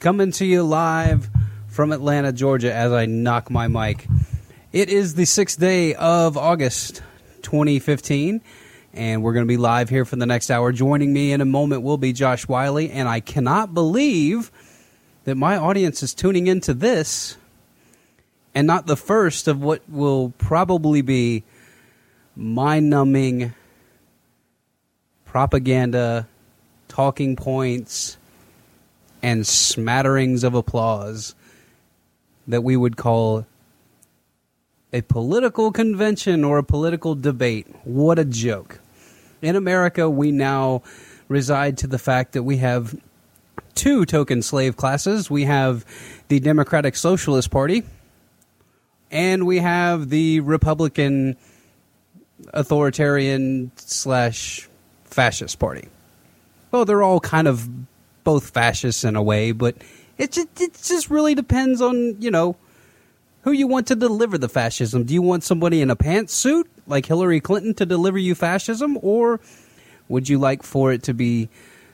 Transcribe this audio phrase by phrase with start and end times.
[0.00, 1.28] coming to you live
[1.68, 4.06] from Atlanta, Georgia, as I knock my mic.
[4.72, 7.02] It is the sixth day of August
[7.42, 8.40] 2015,
[8.94, 10.72] and we're going to be live here for the next hour.
[10.72, 14.50] Joining me in a moment will be Josh Wiley, and I cannot believe
[15.24, 17.36] that my audience is tuning into this
[18.54, 21.44] and not the first of what will probably be
[22.34, 23.52] mind numbing
[25.26, 26.26] propaganda,
[26.88, 28.16] talking points,
[29.22, 31.34] and smatterings of applause
[32.48, 33.46] that we would call
[34.92, 37.66] a political convention or a political debate.
[37.84, 38.80] What a joke.
[39.42, 40.82] In America, we now
[41.28, 42.98] reside to the fact that we have
[43.74, 45.30] two token slave classes.
[45.30, 45.84] We have
[46.28, 47.84] the Democratic Socialist Party,
[49.10, 51.36] and we have the Republican
[52.52, 54.68] authoritarian slash
[55.04, 55.88] fascist party.
[56.70, 57.68] Well, they're all kind of
[58.24, 59.76] both fascists in a way, but
[60.18, 62.56] it just, it just really depends on, you know,
[63.42, 65.04] who you want to deliver the fascism.
[65.04, 69.40] Do you want somebody in a pantsuit like Hillary Clinton to deliver you fascism, or
[70.08, 71.48] would you like for it to be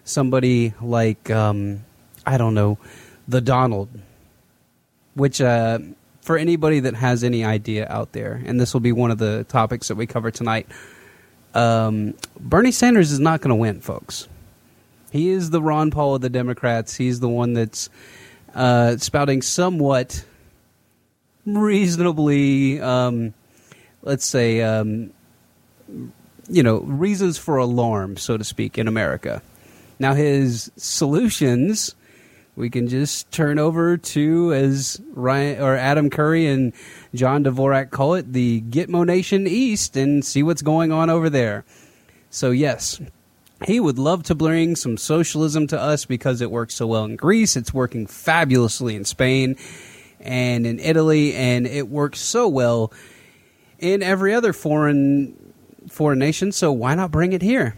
[0.05, 1.85] somebody like, um,
[2.27, 2.79] I don't know,
[3.29, 3.89] the Donald?
[5.15, 5.79] Which, uh,
[6.21, 9.45] for anybody that has any idea out there, and this will be one of the
[9.45, 10.67] topics that we cover tonight,
[11.55, 14.27] um, Bernie Sanders is not going to win, folks.
[15.11, 16.97] He is the Ron Paul of the Democrats.
[16.97, 17.89] He's the one that's
[18.55, 20.25] uh, spouting somewhat
[21.45, 23.35] reasonably, um,
[24.03, 25.13] let's say, um,
[26.49, 29.43] you know, reasons for alarm, so to speak, in America.
[29.99, 31.95] Now, his solutions
[32.57, 36.73] we can just turn over to, as Ryan or Adam Curry and
[37.15, 41.67] John Dvorak call it, the Gitmo Nation East, and see what's going on over there.
[42.31, 42.99] So, yes,
[43.65, 47.17] he would love to bring some socialism to us because it works so well in
[47.17, 47.57] Greece.
[47.57, 49.57] It's working fabulously in Spain
[50.21, 52.93] and in Italy, and it works so well
[53.79, 55.53] in every other foreign
[55.89, 56.53] foreign nation.
[56.53, 57.77] So why not bring it here?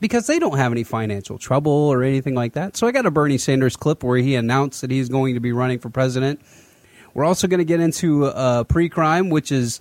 [0.00, 2.76] Because they don't have any financial trouble or anything like that.
[2.76, 5.52] So I got a Bernie Sanders clip where he announced that he's going to be
[5.52, 6.40] running for president.
[7.14, 9.80] We're also going to get into uh, pre-crime, which is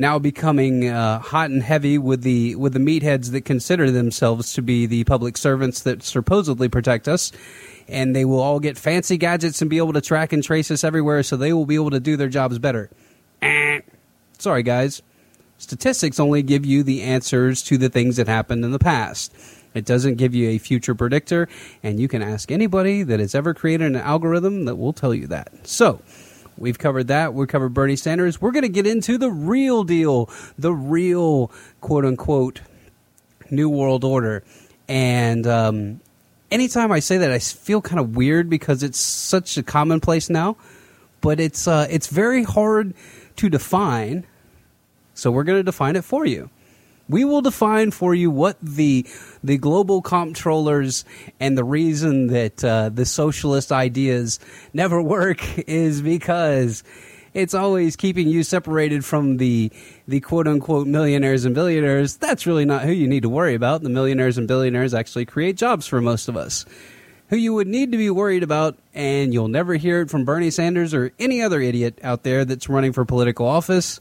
[0.00, 4.62] now becoming uh, hot and heavy with the with the meatheads that consider themselves to
[4.62, 7.30] be the public servants that supposedly protect us
[7.86, 10.84] and they will all get fancy gadgets and be able to track and trace us
[10.84, 12.88] everywhere so they will be able to do their jobs better.
[13.42, 13.80] Eh.
[14.38, 15.02] Sorry, guys.
[15.58, 19.34] Statistics only give you the answers to the things that happened in the past.
[19.74, 21.48] It doesn't give you a future predictor,
[21.82, 25.26] and you can ask anybody that has ever created an algorithm that will tell you
[25.26, 25.66] that.
[25.66, 26.00] So,
[26.60, 27.34] we've covered that.
[27.34, 28.40] We've covered Bernie Sanders.
[28.40, 31.50] We're going to get into the real deal, the real
[31.80, 32.60] quote unquote
[33.50, 34.44] New World Order.
[34.86, 36.00] And um,
[36.50, 40.56] anytime I say that, I feel kind of weird because it's such a commonplace now.
[41.20, 42.94] But it's uh, it's very hard
[43.36, 44.26] to define.
[45.14, 46.50] So we're going to define it for you.
[47.10, 49.04] We will define for you what the
[49.42, 51.04] the global comptrollers
[51.40, 54.38] and the reason that uh, the socialist ideas
[54.72, 56.84] never work is because
[57.34, 59.72] it's always keeping you separated from the
[60.06, 62.16] the quote unquote millionaires and billionaires.
[62.16, 63.82] That's really not who you need to worry about.
[63.82, 66.64] The millionaires and billionaires actually create jobs for most of us.
[67.30, 70.50] Who you would need to be worried about, and you'll never hear it from Bernie
[70.50, 74.00] Sanders or any other idiot out there that's running for political office,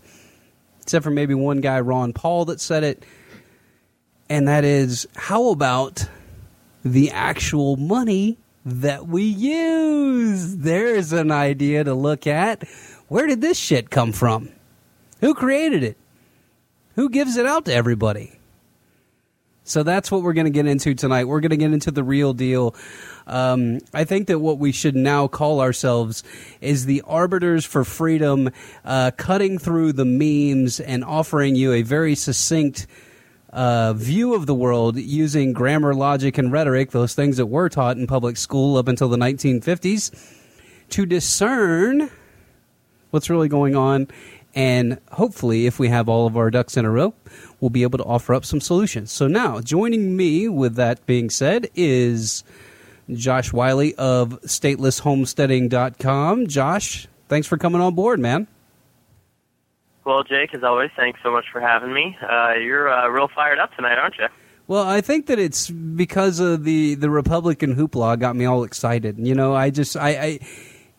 [0.89, 3.05] except for maybe one guy, Ron Paul, that said it.
[4.27, 6.09] And that is, how about
[6.83, 10.57] the actual money that we use?
[10.57, 12.67] There's an idea to look at
[13.07, 14.49] where did this shit come from?
[15.21, 15.95] Who created it?
[16.95, 18.38] Who gives it out to everybody?
[19.69, 21.25] So that's what we're going to get into tonight.
[21.25, 22.73] We're going to get into the real deal.
[23.27, 26.23] Um, I think that what we should now call ourselves
[26.59, 28.49] is the arbiters for freedom,
[28.83, 32.87] uh, cutting through the memes and offering you a very succinct
[33.53, 37.95] uh, view of the world using grammar, logic, and rhetoric, those things that were taught
[37.95, 40.11] in public school up until the 1950s,
[40.89, 42.09] to discern
[43.11, 44.07] what's really going on.
[44.55, 47.13] And hopefully, if we have all of our ducks in a row,
[47.59, 49.11] we'll be able to offer up some solutions.
[49.11, 52.43] So, now joining me with that being said is
[53.11, 56.47] Josh Wiley of statelesshomesteading.com.
[56.47, 58.47] Josh, thanks for coming on board, man.
[60.05, 62.17] Well, Jake, as always, thanks so much for having me.
[62.27, 64.27] Uh, you're uh, real fired up tonight, aren't you?
[64.67, 69.19] Well, I think that it's because of the, the Republican hoopla got me all excited.
[69.19, 70.39] You know, I just I, I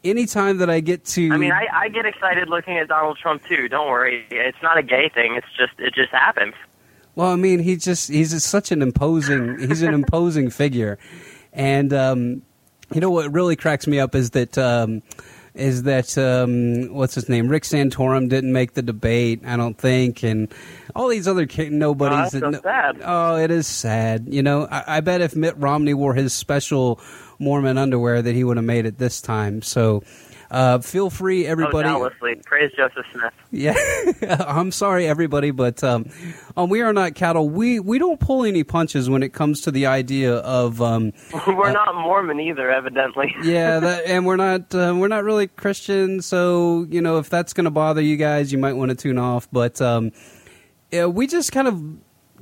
[0.05, 3.43] anytime that I get to, I mean, I, I get excited looking at Donald Trump
[3.47, 3.69] too.
[3.69, 5.35] Don't worry, it's not a gay thing.
[5.35, 6.55] It's just it just happens.
[7.17, 10.99] Well, I mean, he just he's just such an imposing he's an imposing figure,
[11.53, 12.43] and um,
[12.95, 15.03] You know what really cracks me up is that um,
[15.55, 17.49] is that um, what's his name?
[17.49, 20.49] Rick Santorum didn't make the debate, I don't think, and
[20.95, 22.35] all these other ki- nobodies.
[22.37, 23.01] Oh, so sad.
[23.05, 24.27] Oh, it is sad.
[24.29, 27.01] You know, I, I bet if Mitt Romney wore his special
[27.41, 29.63] Mormon underwear, that he would have made it this time.
[29.63, 30.03] So.
[30.51, 31.89] Uh, feel free, everybody.
[31.89, 32.35] Oh, doubtlessly.
[32.45, 33.33] Praise Joseph Smith.
[33.53, 33.77] Yeah,
[34.49, 36.11] I'm sorry, everybody, but um,
[36.57, 39.71] on We Are Not Cattle, we, we don't pull any punches when it comes to
[39.71, 40.83] the idea of.
[40.83, 41.13] Um,
[41.47, 43.33] We're uh, not Mormon either, evidently.
[43.45, 47.53] yeah, that, and we're not uh, we're not really Christian, so you know if that's
[47.53, 49.49] going to bother you guys, you might want to tune off.
[49.53, 50.11] But um,
[50.91, 51.81] yeah, we just kind of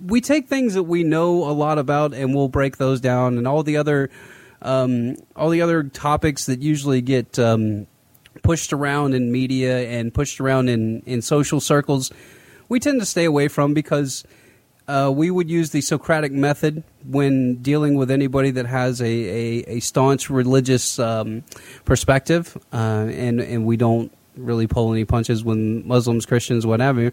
[0.02, 3.46] we take things that we know a lot about, and we'll break those down, and
[3.46, 4.08] all the other
[4.62, 7.86] um, all the other topics that usually get um,
[8.42, 12.10] pushed around in media and pushed around in in social circles,
[12.68, 14.24] we tend to stay away from because.
[14.86, 19.64] Uh, we would use the Socratic method when dealing with anybody that has a, a,
[19.76, 21.44] a staunch religious um,
[21.84, 27.12] perspective, uh, and and we don't really pull any punches when Muslims, Christians, whatever.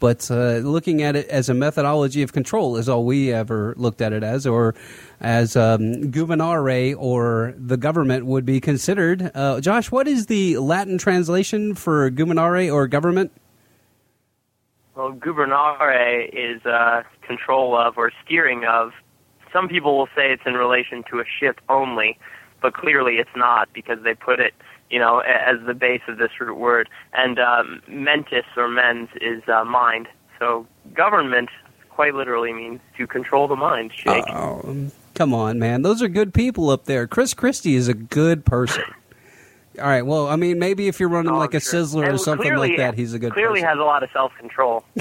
[0.00, 4.00] But uh, looking at it as a methodology of control is all we ever looked
[4.00, 4.74] at it as, or
[5.20, 9.30] as um, gubernare or the government would be considered.
[9.34, 13.30] Uh, Josh, what is the Latin translation for gubernare or government?
[14.96, 18.92] Well, gubernare is uh, control of or steering of.
[19.52, 22.18] Some people will say it's in relation to a ship only,
[22.62, 24.54] but clearly it's not because they put it,
[24.90, 26.88] you know, as the base of this root word.
[27.12, 30.08] And um, mentis or mens is uh, mind.
[30.38, 31.48] So government
[31.90, 33.92] quite literally means to control the mind.
[33.94, 34.24] Jake.
[34.28, 35.82] Oh, come on, man.
[35.82, 37.06] Those are good people up there.
[37.06, 38.84] Chris Christie is a good person.
[39.78, 40.04] All right.
[40.04, 41.82] Well, I mean, maybe if you're running Oh, like a sure.
[41.84, 43.68] Sizzler or something clearly- like that, he's a good Clearly person.
[43.68, 44.84] has a lot of self control.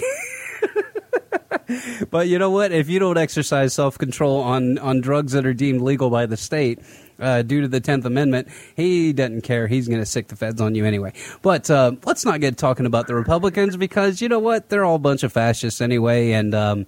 [2.10, 2.72] But you know what?
[2.72, 6.36] If you don't exercise self control on on drugs that are deemed legal by the
[6.38, 6.80] state
[7.20, 9.68] uh, due to the Tenth Amendment, he doesn't care.
[9.68, 11.14] He's going to sic the feds on you anyway.
[11.42, 14.70] But uh, let's not get talking about the Republicans because you know what?
[14.70, 16.54] They're all a bunch of fascists anyway, and.
[16.54, 16.86] Um,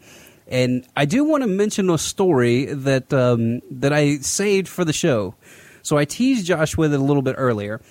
[0.47, 4.91] and I do want to mention a story that um, that I saved for the
[4.91, 5.33] show.
[5.81, 7.81] So I teased Josh with it a little bit earlier.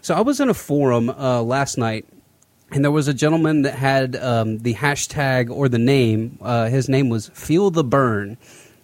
[0.00, 2.06] So I was in a forum uh, last night,
[2.70, 6.38] and there was a gentleman that had um, the hashtag or the name.
[6.40, 8.38] Uh, his name was Feel the Burn.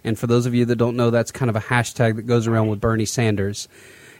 [0.08, 2.46] And for those of you that don't know, that's kind of a hashtag that goes
[2.46, 3.68] around with Bernie Sanders.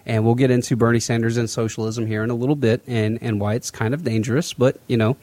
[0.04, 3.40] And we'll get into Bernie Sanders and socialism here in a little bit and, and
[3.40, 4.52] why it's kind of dangerous.
[4.52, 5.16] But, you know,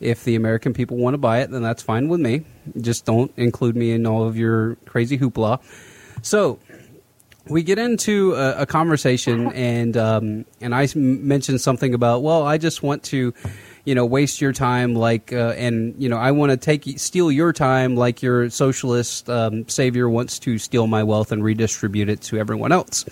[0.00, 2.44] if the American people want to buy it, then that's fine with me.
[2.80, 5.60] Just don't include me in all of your crazy hoopla.
[6.22, 6.60] So,
[7.48, 12.58] we get into a, a conversation and um, and I mentioned something about well I
[12.58, 13.34] just want to
[13.86, 17.32] you know waste your time like uh, and you know I want to take steal
[17.32, 22.20] your time like your socialist um, savior wants to steal my wealth and redistribute it
[22.22, 23.06] to everyone else.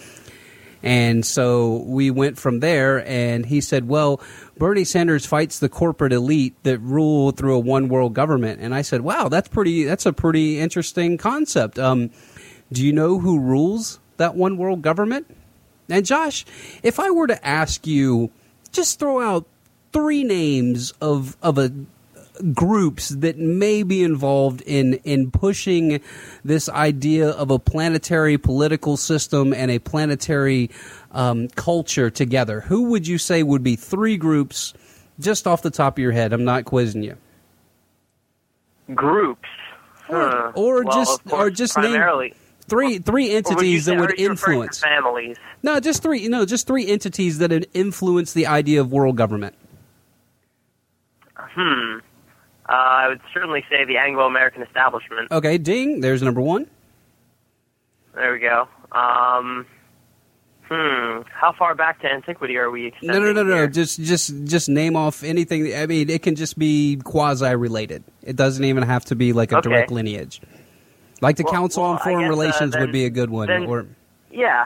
[0.83, 4.21] And so we went from there, and he said, Well,
[4.59, 8.61] Bernie Sanders fights the corporate elite that rule through a one world government.
[8.61, 11.79] And I said, Wow, that's pretty that's a pretty interesting concept.
[11.79, 12.11] Um,
[12.71, 15.35] do you know who rules that one world government?
[15.89, 16.45] And Josh,
[16.83, 18.31] if I were to ask you,
[18.71, 19.47] just throw out
[19.95, 21.73] three names of of a
[22.53, 26.01] groups that may be involved in in pushing
[26.45, 30.69] this idea of a planetary political system and a planetary
[31.13, 32.61] um, culture together.
[32.63, 34.75] Who would you say would be three groups,
[35.21, 36.33] just off the top of your head?
[36.33, 37.17] I'm not quizzing you.
[38.95, 39.49] Groups.
[40.09, 40.53] Or- Huh.
[40.55, 42.03] or Well, just- course, or just name.
[42.67, 44.79] Three three Or would entities that would are you referring to influence.
[44.81, 45.37] families.
[45.63, 46.29] No, just three.
[46.29, 49.55] No, just three entities that would influence the idea of world government.
[51.55, 51.99] Hmm.
[52.69, 55.31] Uh, I would certainly say the Anglo-American establishment.
[55.31, 56.01] Okay, ding.
[56.01, 56.67] There's number one.
[58.15, 58.69] There we go.
[58.93, 59.67] Um,
[60.69, 61.21] hmm.
[61.31, 62.93] How far back to antiquity are we?
[63.03, 63.55] No, no, no, no.
[63.55, 63.67] here?
[63.69, 65.75] Just, just, just name off anything.
[65.75, 68.03] I mean, it can just be quasi-related.
[68.23, 69.69] It doesn't even have to be like a Okay.
[69.69, 70.41] direct lineage.
[71.21, 73.31] Like the Well- Council well, on Foreign guess, uh, Relations then- would be a good
[73.31, 73.49] one.
[73.49, 73.87] then- or
[74.31, 74.65] Yeah.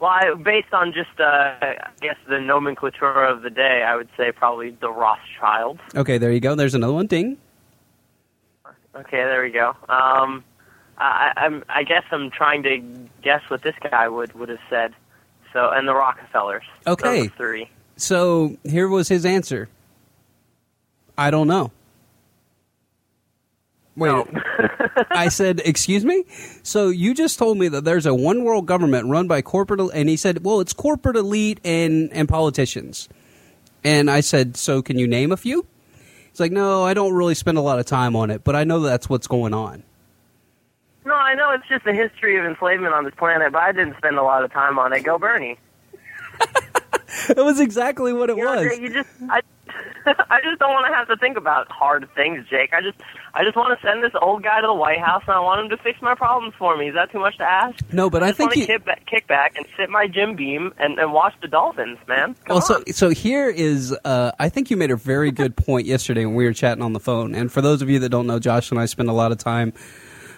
[0.00, 4.08] Well, I, based on just, uh, I guess, the nomenclature of the day, I would
[4.16, 5.80] say probably the Rothschilds.
[5.94, 6.54] okay, there you go.
[6.54, 7.06] There's another one.
[7.06, 7.36] Ding.
[8.94, 9.76] Okay, there we go.
[9.88, 10.42] Um,
[10.96, 12.78] I, I'm, I guess I'm trying to
[13.22, 14.94] guess what this guy would, would have said.
[15.52, 16.64] So, and the Rockefellers.
[16.86, 17.28] Okay.
[17.28, 17.68] Three.
[17.96, 19.68] So here was his answer.
[21.18, 21.72] I don't know.
[24.00, 24.26] Wait, No.
[25.10, 26.24] I said, "Excuse me."
[26.62, 30.08] So you just told me that there's a one world government run by corporate, and
[30.08, 33.08] he said, "Well, it's corporate elite and and politicians."
[33.84, 35.66] And I said, "So can you name a few?"
[36.30, 38.64] He's like, "No, I don't really spend a lot of time on it, but I
[38.64, 39.82] know that's what's going on."
[41.04, 43.72] No, I know know it's just the history of enslavement on this planet, but I
[43.72, 45.02] didn't spend a lot of time on it.
[45.02, 45.58] Go Bernie.
[47.28, 48.68] it was exactly what it You know, was.
[48.68, 49.40] Jake, you just I,
[50.06, 52.72] I just don't want to have to think about hard things, Jake.
[52.72, 52.98] I just
[53.34, 55.60] I just want to send this old guy to the White House, and I want
[55.60, 56.88] him to fix my problems for me.
[56.88, 57.82] Is that too much to ask?
[57.92, 58.66] No, but I just think you.
[58.66, 62.34] kick back, kick back and sit my Jim Beam and, and watch the Dolphins, man.
[62.44, 62.92] Come Well, so on.
[62.92, 63.96] so here is.
[64.04, 66.92] Uh, I think you made a very good point yesterday when we were chatting on
[66.92, 67.34] the phone.
[67.34, 69.38] And for those of you that don't know, Josh and I spend a lot of
[69.38, 69.72] time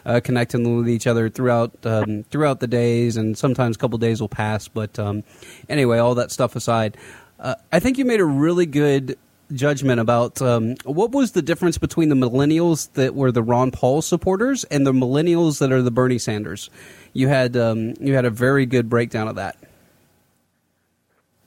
[0.04, 4.20] uh, connecting with each other throughout um, throughout the days, and sometimes a couple days
[4.20, 4.68] will pass.
[4.68, 5.22] But um,
[5.68, 6.96] anyway, all that stuff aside,
[7.42, 9.18] uh, I think you made a really good
[9.52, 14.00] judgment about um, what was the difference between the millennials that were the Ron Paul
[14.00, 16.70] supporters and the millennials that are the Bernie Sanders.
[17.12, 19.56] You had um, you had a very good breakdown of that.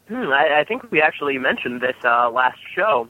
[0.09, 3.07] Hmm, I, I think we actually mentioned this uh, last show,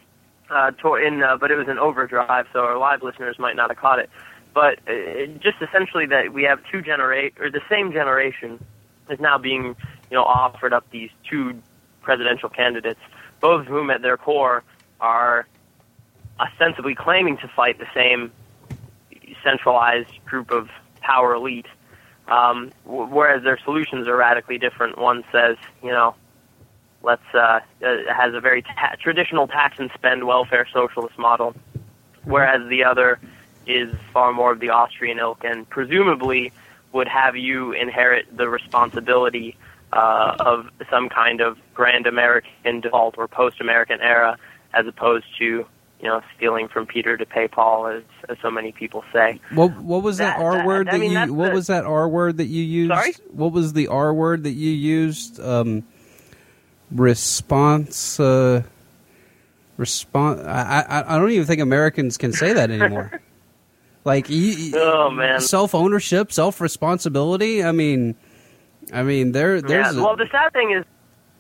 [0.50, 0.72] uh,
[1.04, 4.00] in uh, but it was an overdrive, so our live listeners might not have caught
[4.00, 4.10] it.
[4.54, 8.64] But uh, just essentially that we have two generate or the same generation
[9.10, 9.76] is now being
[10.10, 11.62] you know offered up these two
[12.06, 13.02] presidential candidates,
[13.42, 14.64] both of whom at their core
[15.02, 15.48] are
[16.40, 18.32] ostensibly claiming to fight the same
[19.44, 20.70] centralized group of
[21.02, 21.68] power elite.
[22.28, 24.98] Um, w- whereas their solutions are radically different.
[24.98, 26.16] One says, you know,
[27.04, 27.60] let's uh, uh,
[28.12, 31.56] has a very ta- traditional tax and spend welfare socialist model,
[32.24, 33.20] whereas the other
[33.68, 36.52] is far more of the Austrian ilk and presumably
[36.94, 39.56] would have you inherit the responsibility
[39.96, 44.38] uh, of some kind of grand American default or post-American era,
[44.74, 45.46] as opposed to
[46.02, 49.40] you know stealing from Peter to pay Paul, as, as so many people say.
[49.54, 51.34] What what was that, That- R that- word I that mean, you?
[51.34, 52.92] What the- was that R word that you used?
[52.94, 53.14] Sorry?
[53.32, 55.40] What was the R word that you used?
[55.40, 55.84] Um,
[56.92, 58.20] response.
[58.20, 58.64] Uh,
[59.78, 60.42] response.
[60.42, 63.20] I, I I don't even think Americans can say that anymore.
[64.06, 65.42] like you, Oh, man.
[65.42, 67.64] self ownership, self responsibility.
[67.64, 68.16] I mean,
[68.94, 70.02] I mean there there's yeah.
[70.02, 70.86] well, the sad thing is,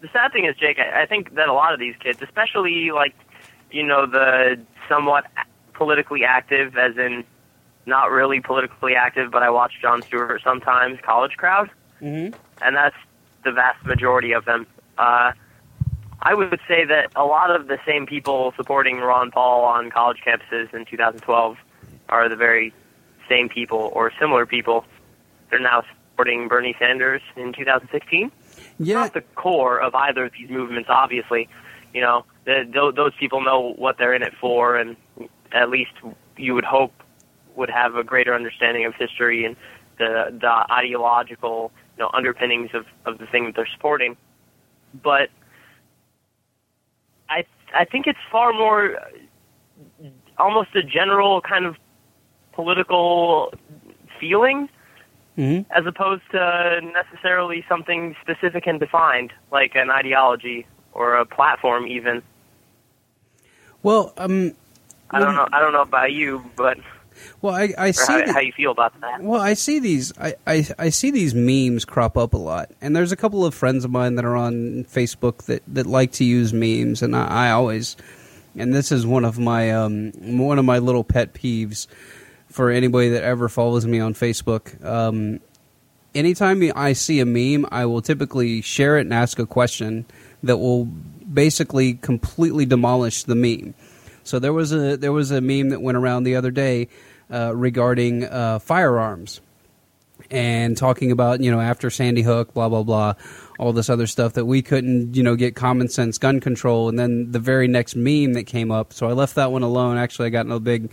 [0.01, 0.77] the sad thing is, Jake.
[0.79, 3.15] I, I think that a lot of these kids, especially like,
[3.71, 4.59] you know, the
[4.89, 5.25] somewhat
[5.73, 7.23] politically active, as in
[7.85, 10.99] not really politically active, but I watch Jon Stewart sometimes.
[11.01, 11.69] College crowd,
[12.01, 12.33] Mhm.
[12.61, 12.95] and that's
[13.43, 14.65] the vast majority of them.
[14.97, 15.31] Uh,
[16.21, 20.21] I would say that a lot of the same people supporting Ron Paul on college
[20.25, 21.57] campuses in 2012
[22.09, 22.73] are the very
[23.29, 24.85] same people or similar people.
[25.51, 25.83] They're now
[26.15, 28.31] supporting Bernie Sanders in 2016
[28.79, 28.95] yeah.
[28.95, 30.89] not the core of either of these movements.
[30.91, 31.47] Obviously,
[31.93, 34.95] you know, the, th- those people know what they're in it for, and
[35.51, 35.91] at least
[36.37, 36.91] you would hope
[37.55, 39.55] would have a greater understanding of history and
[39.97, 44.17] the the ideological you know underpinnings of of the thing that they're supporting.
[44.93, 45.29] But
[47.29, 48.97] I I think it's far more
[50.37, 51.75] almost a general kind of
[52.53, 53.53] political
[54.19, 54.69] feeling
[55.37, 55.65] Mhm.
[55.69, 61.87] as opposed to necessarily something specific and defined, like an ideology or a platform.
[61.87, 62.21] Even
[63.83, 64.53] Well, um,
[65.11, 65.47] I don't know.
[65.51, 66.77] I don't know about you, but
[67.41, 68.11] well, I I see.
[68.11, 69.21] how, that- how you feel about that.
[69.21, 70.11] Well, I see these.
[70.19, 73.53] I, I, I see these memes crop up a lot, and there's a couple of
[73.53, 77.47] friends of mine that are on Facebook that, that like to use memes, and I,
[77.47, 77.95] I always,
[78.57, 81.87] and this is one of my um one of my little pet peeves
[82.55, 84.81] for anybody that ever follows me on Facebook.
[84.83, 85.41] Um,
[86.15, 90.05] anytime I see a meme, I will typically share it and ask a question
[90.41, 93.73] that will basically completely demolish the meme.
[94.23, 96.87] So there was a there was a meme that went around the other day
[97.29, 99.41] uh, regarding uh, firearms
[100.31, 103.15] and talking about you know after Sandy Hook, blah blah blah,
[103.59, 106.97] all this other stuff that we couldn't you know get common sense gun control, and
[106.97, 108.93] then the very next meme that came up.
[108.93, 109.97] So I left that one alone.
[109.97, 110.89] Actually, I got no big.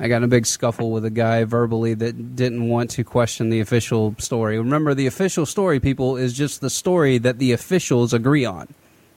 [0.00, 3.50] I got in a big scuffle with a guy verbally that didn't want to question
[3.50, 4.56] the official story.
[4.56, 8.72] Remember, the official story, people, is just the story that the officials agree on.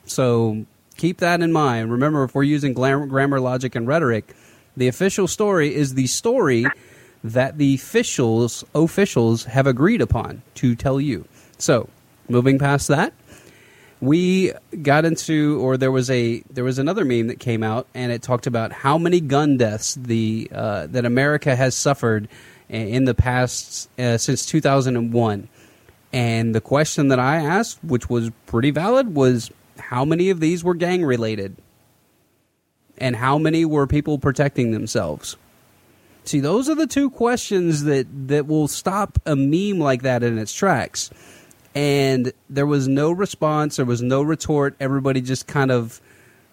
[0.05, 0.65] So
[0.97, 1.91] keep that in mind.
[1.91, 4.35] Remember, if we're using glam- grammar, logic, and rhetoric,
[4.75, 6.65] the official story is the story
[7.23, 11.25] that the officials officials have agreed upon to tell you.
[11.59, 11.89] So,
[12.27, 13.13] moving past that,
[14.01, 18.11] we got into or there was a there was another meme that came out and
[18.11, 22.27] it talked about how many gun deaths the uh, that America has suffered
[22.67, 25.47] in the past uh, since 2001
[26.11, 30.63] and the question that I asked which was pretty valid was how many of these
[30.63, 31.55] were gang related?
[32.97, 35.35] And how many were people protecting themselves?
[36.23, 40.37] See, those are the two questions that, that will stop a meme like that in
[40.37, 41.09] its tracks.
[41.73, 44.75] And there was no response, there was no retort.
[44.79, 46.01] Everybody just kind of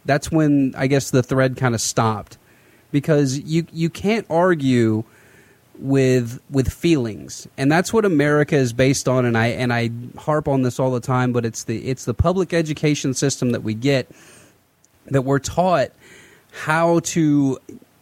[0.04, 2.38] that's when I guess the thread kind of stopped.
[2.90, 5.04] Because you you can't argue
[5.78, 9.26] with with feelings, and that's what America is based on.
[9.26, 12.14] And I and I harp on this all the time, but it's the it's the
[12.14, 14.10] public education system that we get
[15.06, 15.90] that we're taught
[16.50, 17.58] how to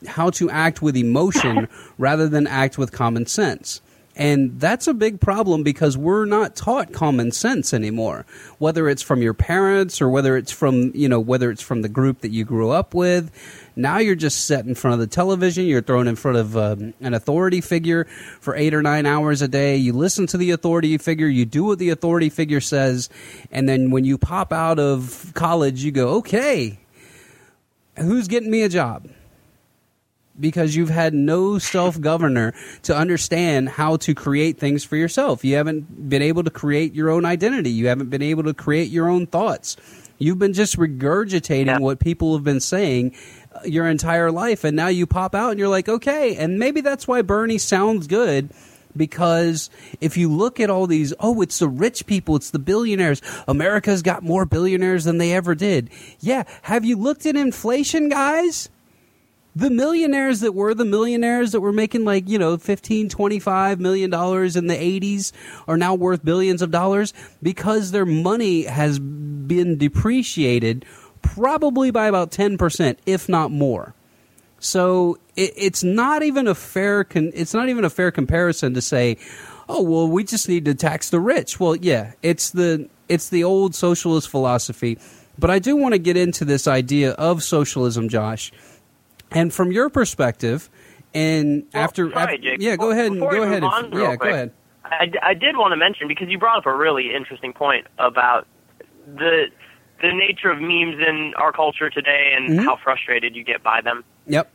[0.07, 1.69] how to act with emotion
[1.99, 3.81] rather than act with common sense.
[4.17, 8.25] And that's a big problem because we're not taught common sense anymore.
[8.59, 11.91] Whether it's from your parents or whether it's from, you know, whether it's from the
[11.91, 13.31] group that you grew up with.
[13.77, 15.67] Now you're just set in front of the television.
[15.67, 18.07] You're thrown in front of um, an authority figure
[18.41, 19.77] for eight or nine hours a day.
[19.77, 21.27] You listen to the authority figure.
[21.29, 23.11] You do what the authority figure says.
[23.51, 26.79] And then when you pop out of college, you go, okay,
[27.99, 29.11] who's getting me a job?
[30.39, 35.45] Because you've had no self governor to understand how to create things for yourself.
[35.45, 37.71] You haven't been able to create your own identity.
[37.71, 39.77] You haven't been able to create your own thoughts.
[40.19, 41.79] You've been just regurgitating Yeah.
[41.79, 43.15] what people have been saying
[43.55, 46.37] uh, your entire life, and now you pop out and you're like, okay.
[46.37, 48.51] And maybe that's why Bernie sounds good.
[48.97, 49.69] Because
[50.01, 53.21] if you look at all these, oh, it's the rich people, it's the billionaires.
[53.47, 55.91] America's got more billionaires than they ever did.
[56.21, 56.45] Yeah.
[56.63, 58.71] Have you looked at inflation, guys?
[59.57, 64.11] The millionaires that were the millionaires that were making like you know 15 25 million
[64.11, 65.33] dollars in the 80s
[65.67, 70.85] are now worth billions of dollars because their money has been depreciated
[71.23, 73.95] probably by about 10% if not more.
[74.59, 78.83] So it, it's not even a fair con- it's not even a fair comparison to
[78.83, 79.17] say
[79.71, 81.59] oh well we just need to tax the rich.
[81.59, 84.99] Well yeah it's the it's the old socialist philosophy.
[85.39, 88.53] But i do want to get into this idea of socialism josh
[89.31, 90.69] and from your perspective,
[91.15, 92.57] and Well, after, sorry, after- Jake.
[92.61, 93.41] yeah, go ahead and go ahead.
[93.43, 94.53] move and- on real yeah, go ahead.
[94.85, 98.47] I, I did want to mention because you brought up a really interesting point about
[99.07, 99.47] the
[100.03, 102.65] the nature of memes in our culture today and Mhm.
[102.65, 104.05] how frustrated you get by them.
[104.27, 104.53] Yep.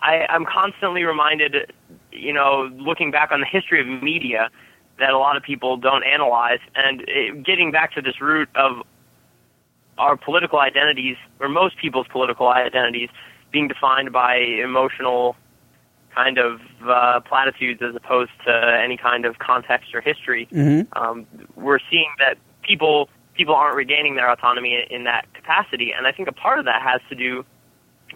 [0.00, 1.72] I, I'm constantly reminded,
[2.12, 4.50] you know, looking back on the history of media,
[5.00, 8.82] that a lot of people don't analyze, and it, getting back to this root of
[9.98, 13.08] our political identities, or most people's political identities,
[13.54, 15.36] being defined by emotional
[16.12, 18.52] kind of uh, platitudes as opposed to
[18.84, 20.46] any kind of context or history.
[20.52, 20.86] Mhm.
[20.96, 26.06] Um, we're seeing that people people aren't regaining their autonomy in, in that capacity, and
[26.06, 27.44] I think a part of that has to do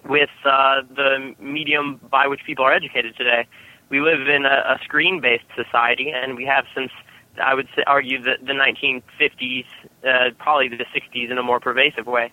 [0.09, 3.47] with uh, the medium by which people are educated today.
[3.89, 6.93] We live in a, a screen-based society, and we have since
[7.41, 9.67] I would say, argue that the 1950s,
[10.05, 12.33] uh, probably the 60s, in a more pervasive way,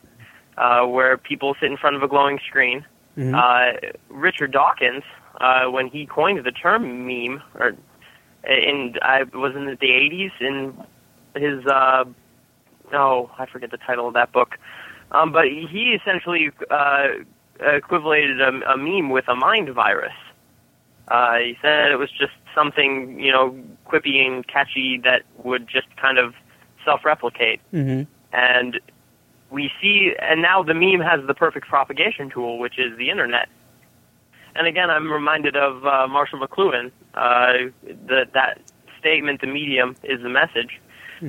[0.58, 2.86] uh, where people sit in front of a glowing screen.
[3.18, 3.34] Mhm.
[3.34, 5.04] Uh, Richard Dawkins,
[5.40, 7.74] uh, when he coined the term meme, or
[8.48, 10.74] in I was in the 80s in
[11.36, 12.04] his uh,
[12.94, 14.58] oh I forget the title of that book,
[15.12, 17.08] um, but he essentially uh,
[17.60, 20.14] equivalated a, a meme with a mind virus.
[21.08, 23.56] Uh, he said it was just something you know
[23.88, 26.34] quippy and catchy that would just kind of
[26.84, 28.06] self-replicate Mhm.
[28.32, 28.80] and
[29.56, 33.48] we see and now the meme has the perfect propagation tool which is the internet.
[34.56, 37.72] And again i'm reminded of uh, marshall mcluhan uh,
[38.12, 38.60] that that
[39.00, 40.82] statement the medium is the message.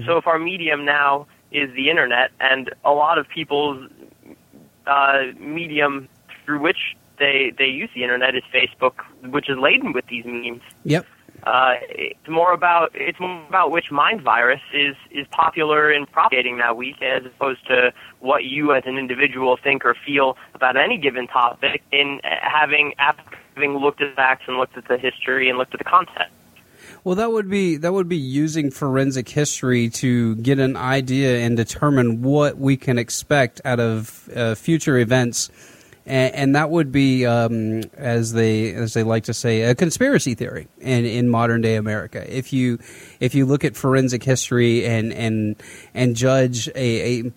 [0.04, 3.88] So if our medium now is the internet and a lot of people's
[4.86, 6.08] uh, medium
[6.44, 8.96] through which they they use the internet is facebook
[9.30, 10.62] which is laden with these memes.
[10.84, 11.06] Yep.
[11.46, 16.58] Uh, it's more about it's more about which mind virus is is popular in propagating
[16.58, 20.98] that week, as opposed to what you as an individual think or feel about any
[20.98, 21.82] given topic.
[21.92, 25.84] In having having looked at facts and looked at the history and looked at the
[25.84, 26.30] content.
[27.04, 31.56] Well, that would be that would be using forensic history to get an idea and
[31.56, 35.48] determine what we can expect out of uh, future events,
[36.06, 40.34] and, and that would be, um, as they as they like to say, a conspiracy
[40.34, 42.24] theory in, in modern day America.
[42.34, 42.78] If you
[43.20, 45.56] if you look at forensic history and and
[45.92, 47.32] and judge a, a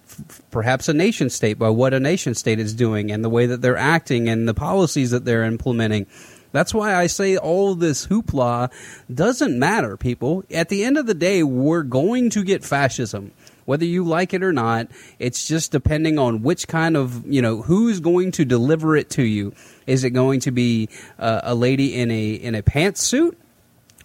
[0.52, 3.62] perhaps a nation state by what a nation state is doing and the way that
[3.62, 6.06] they're acting and the policies that they're implementing.
[6.52, 8.72] That's why I say all this hoopla
[9.14, 10.44] doesn't matter, people.
[10.52, 13.32] At the end of the day, we're going to get fascism.
[13.70, 14.88] Whether you like it or not,
[15.20, 19.24] it's just depending on which kind of, you know, who's going to deliver it to
[19.24, 19.54] you.
[19.86, 23.36] Is it going to be uh, a lady in a in a pantsuit?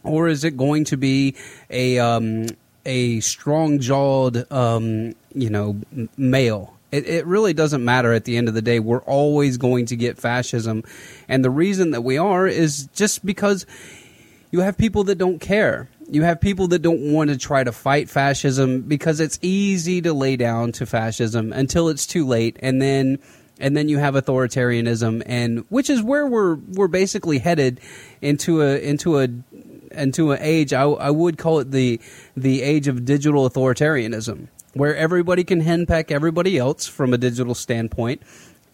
[0.05, 1.35] or is it going to be
[1.70, 2.46] a um,
[2.87, 5.81] a strong jawed um, you know
[6.16, 6.77] male?
[6.92, 8.79] It, it really doesn't matter at the end of the day.
[8.79, 10.85] We're always going to get fascism,
[11.27, 13.66] and the reason that we are is just because
[14.53, 15.88] you have people that don't care.
[16.08, 20.12] You have people that don't want to try to fight fascism because it's easy to
[20.12, 23.18] lay down to fascism until it's too late, and then
[23.58, 27.80] and then you have authoritarianism, and which is where we're we're basically headed
[28.20, 29.28] into a into a
[29.92, 30.72] into an age.
[30.72, 32.00] I, I would call it the
[32.36, 38.22] the age of digital authoritarianism, where everybody can henpeck everybody else from a digital standpoint.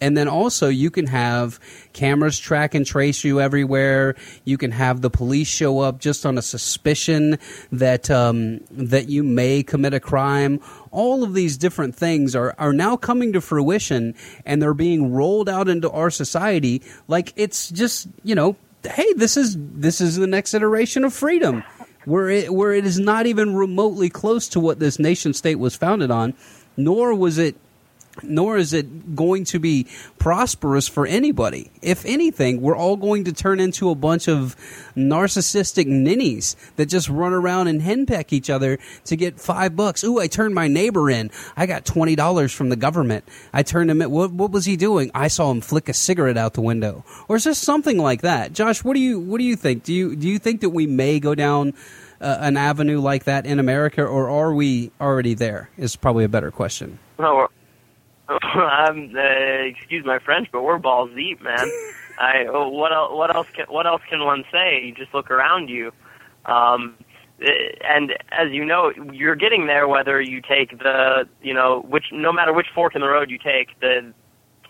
[0.01, 1.59] And then also, you can have
[1.93, 4.15] cameras track and trace you everywhere.
[4.43, 7.37] You can have the police show up just on a suspicion
[7.71, 10.59] that um, that you may commit a crime.
[10.89, 15.47] All of these different things are, are now coming to fruition, and they're being rolled
[15.47, 20.27] out into our society like it's just you know hey, this is this is the
[20.27, 21.63] next iteration of freedom,
[22.05, 25.75] where it where it is not even remotely close to what this nation state was
[25.75, 26.33] founded on,
[26.77, 27.55] nor was it
[28.23, 29.87] nor is it going to be
[30.19, 31.71] prosperous for anybody.
[31.81, 34.55] If anything, we're all going to turn into a bunch of
[34.95, 40.03] narcissistic ninnies that just run around and henpeck each other to get five bucks.
[40.03, 41.31] Ooh, I turned my neighbor in.
[41.55, 43.23] I got twenty dollars from the government.
[43.53, 44.11] I turned him in.
[44.11, 45.11] What, what was he doing?
[45.13, 48.53] I saw him flick a cigarette out the window, or is there something like that?
[48.53, 49.83] Josh, what do you what do you think?
[49.83, 51.73] Do you do you think that we may go down?
[52.19, 55.71] Uh, an avenue like that in America, or are we already there?
[55.75, 56.99] Is probably a better question.
[57.17, 57.47] No,
[58.29, 61.69] I'm uh, excuse my French, but we're balls deep, man.
[62.19, 63.11] I oh, what else?
[63.13, 63.47] What else?
[63.53, 64.83] Can, what else can one say?
[64.85, 65.91] You just look around you,
[66.45, 66.95] um,
[67.41, 67.47] eh,
[67.83, 72.31] and as you know, you're getting there whether you take the you know which no
[72.31, 74.13] matter which fork in the road you take, the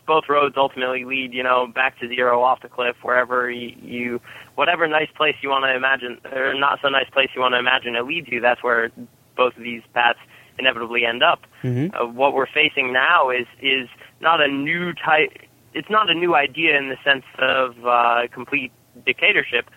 [0.08, 4.22] both roads ultimately lead you know back to zero off the cliff wherever you, you
[4.56, 7.60] whatever nice place you want to imagine or not so nice place you want to
[7.60, 8.40] imagine it leads you.
[8.40, 8.92] That's where
[9.36, 10.20] both of these paths
[10.62, 11.42] inevitably end up.
[11.64, 11.96] Mm-hmm.
[11.96, 13.88] Uh, what we're facing now is is
[14.22, 15.32] not a new type.
[15.74, 18.72] It's not a new idea in the sense of uh, complete
[19.06, 19.70] dictatorship,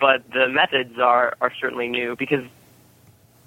[0.00, 2.44] but the methods are are certainly new because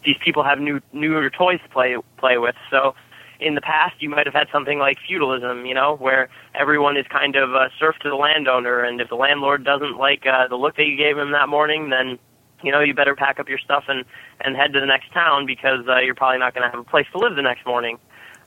[0.05, 2.55] these people have new newer toys to play play with.
[2.69, 2.95] So
[3.39, 7.05] in the past you might have had something like feudalism, you know, where everyone is
[7.07, 10.55] kind of a serf to the landowner, and if the landlord doesn't like uh, the
[10.55, 12.19] look that you gave him that morning, then
[12.63, 14.05] you know you better pack up your stuff and
[14.41, 16.89] and head to the next town because uh, you're probably not going to have a
[16.89, 17.97] place to live the next morning.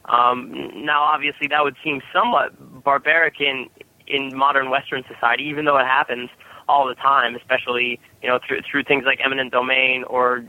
[0.07, 3.69] Um, now, obviously, that would seem somewhat barbaric in
[4.07, 6.31] in modern Western society, even though it happens
[6.69, 10.45] all the time, especially you know through through things like eminent domain or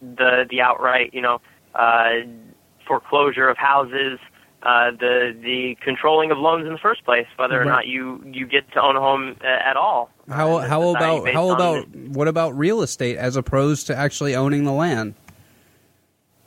[0.00, 1.40] the the outright you know
[1.74, 2.20] uh,
[2.86, 4.18] foreclosure of houses
[4.68, 8.46] uh, the the controlling of loans in the first place, whether or not you you
[8.46, 10.10] get to own a home uh, at all.
[10.28, 14.64] How uh, how about how about what about real estate as opposed to actually owning
[14.64, 15.14] the land?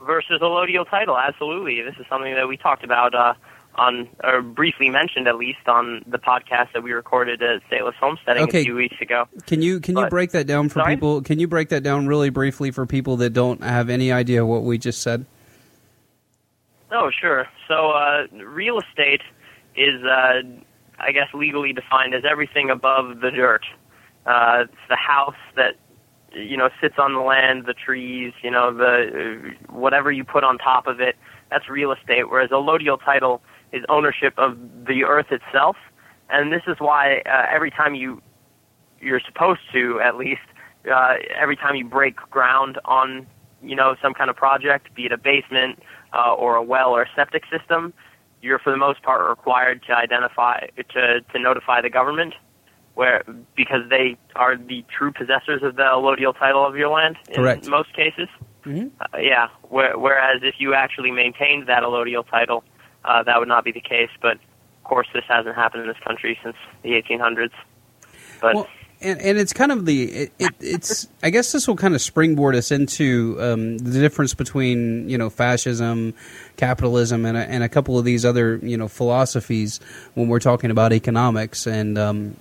[0.05, 1.81] Versus a allodial title, absolutely.
[1.81, 3.33] This is something that we talked about uh,
[3.75, 8.43] on, or briefly mentioned at least on the podcast that we recorded at Stateless Homesteading
[8.43, 8.61] okay.
[8.61, 9.27] a few weeks ago.
[9.47, 10.95] Can you can you break that down for sorry?
[10.95, 11.21] people?
[11.23, 14.61] Can you break that down really briefly for people that don't have any idea what
[14.61, 15.25] we just said?
[16.91, 17.47] Oh, sure.
[17.67, 19.21] So, uh, real estate
[19.75, 20.41] is, uh,
[20.99, 23.63] I guess, legally defined as everything above the dirt.
[24.25, 25.75] Uh, it's the house that
[26.33, 30.57] you know sits on the land, the trees, you know, the whatever you put on
[30.57, 31.15] top of it.
[31.49, 32.29] That's real estate.
[32.29, 35.77] Whereas a allodial title is ownership of the earth itself,
[36.29, 38.21] and this is why uh, every time you
[38.99, 40.41] you're supposed to at least
[40.93, 43.25] uh, every time you break ground on
[43.63, 45.79] you know some kind of project, be it a basement
[46.13, 47.93] uh, or a well or a septic system,
[48.41, 52.33] you're for the most part required to identify to to notify the government
[52.95, 53.23] where
[53.55, 57.65] because they are the true possessors of the allodial title of your land Correct.
[57.65, 58.27] in most cases.
[58.65, 58.87] Mm-hmm.
[58.99, 59.47] Uh, yeah.
[59.63, 62.63] Where, whereas if you actually maintained that allodial title,
[63.05, 64.09] uh, that would not be the case.
[64.21, 67.51] But of course, this hasn't happened in this country since the 1800s.
[68.41, 68.67] But well,
[69.01, 72.01] and, and it's kind of the it, it, it's I guess this will kind of
[72.01, 76.13] springboard us into um, the difference between you know fascism,
[76.57, 79.79] capitalism, and a, and a couple of these other you know philosophies
[80.13, 82.35] when we're talking about economics and um,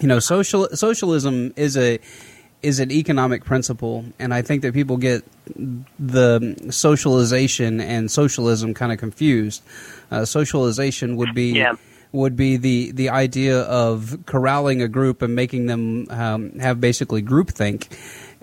[0.00, 1.98] you know social socialism is a
[2.62, 5.24] is an economic principle, and I think that people get
[5.98, 9.62] the socialization and socialism kind of confused.
[10.10, 11.52] Uh, socialization would be.
[11.52, 11.76] Yeah
[12.12, 17.22] would be the the idea of corralling a group and making them um, have basically
[17.22, 17.88] groupthink.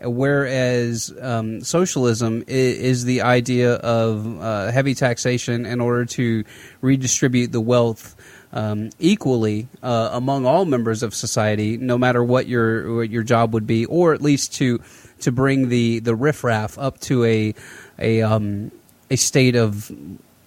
[0.01, 6.45] Whereas um, socialism is, is, the idea of uh, heavy taxation in order to
[6.79, 8.15] redistribute the wealth
[8.53, 13.53] um, equally uh, among all members of society, no matter what your what your job
[13.53, 14.81] would be, or at least to
[15.19, 17.53] to bring the the riffraff up to a
[17.99, 18.71] a um,
[19.11, 19.91] a state of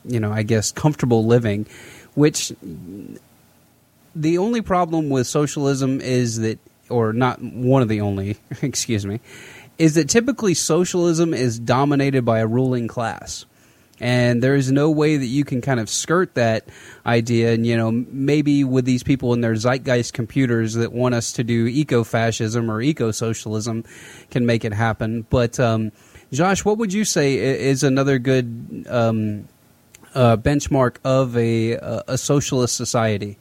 [0.05, 1.67] you know I guess comfortable living
[2.15, 2.53] which
[4.15, 9.21] the only problem with socialism is that, or not one of the only, excuse me,
[9.79, 13.47] is that typically socialism is dominated by a ruling class.
[14.01, 16.67] and there is no way that you can kind of skirt that
[17.07, 17.53] idea.
[17.53, 21.45] And you know, maybe with these people in their zeitgeist computers that want us to
[21.45, 23.85] do eco-fascism or eco-socialism,
[24.31, 25.25] can make it happen.
[25.31, 25.93] But um,
[26.33, 29.49] Josh, what would you say is another good um,
[30.15, 31.73] uh, benchmark of a
[32.09, 33.39] a socialist society?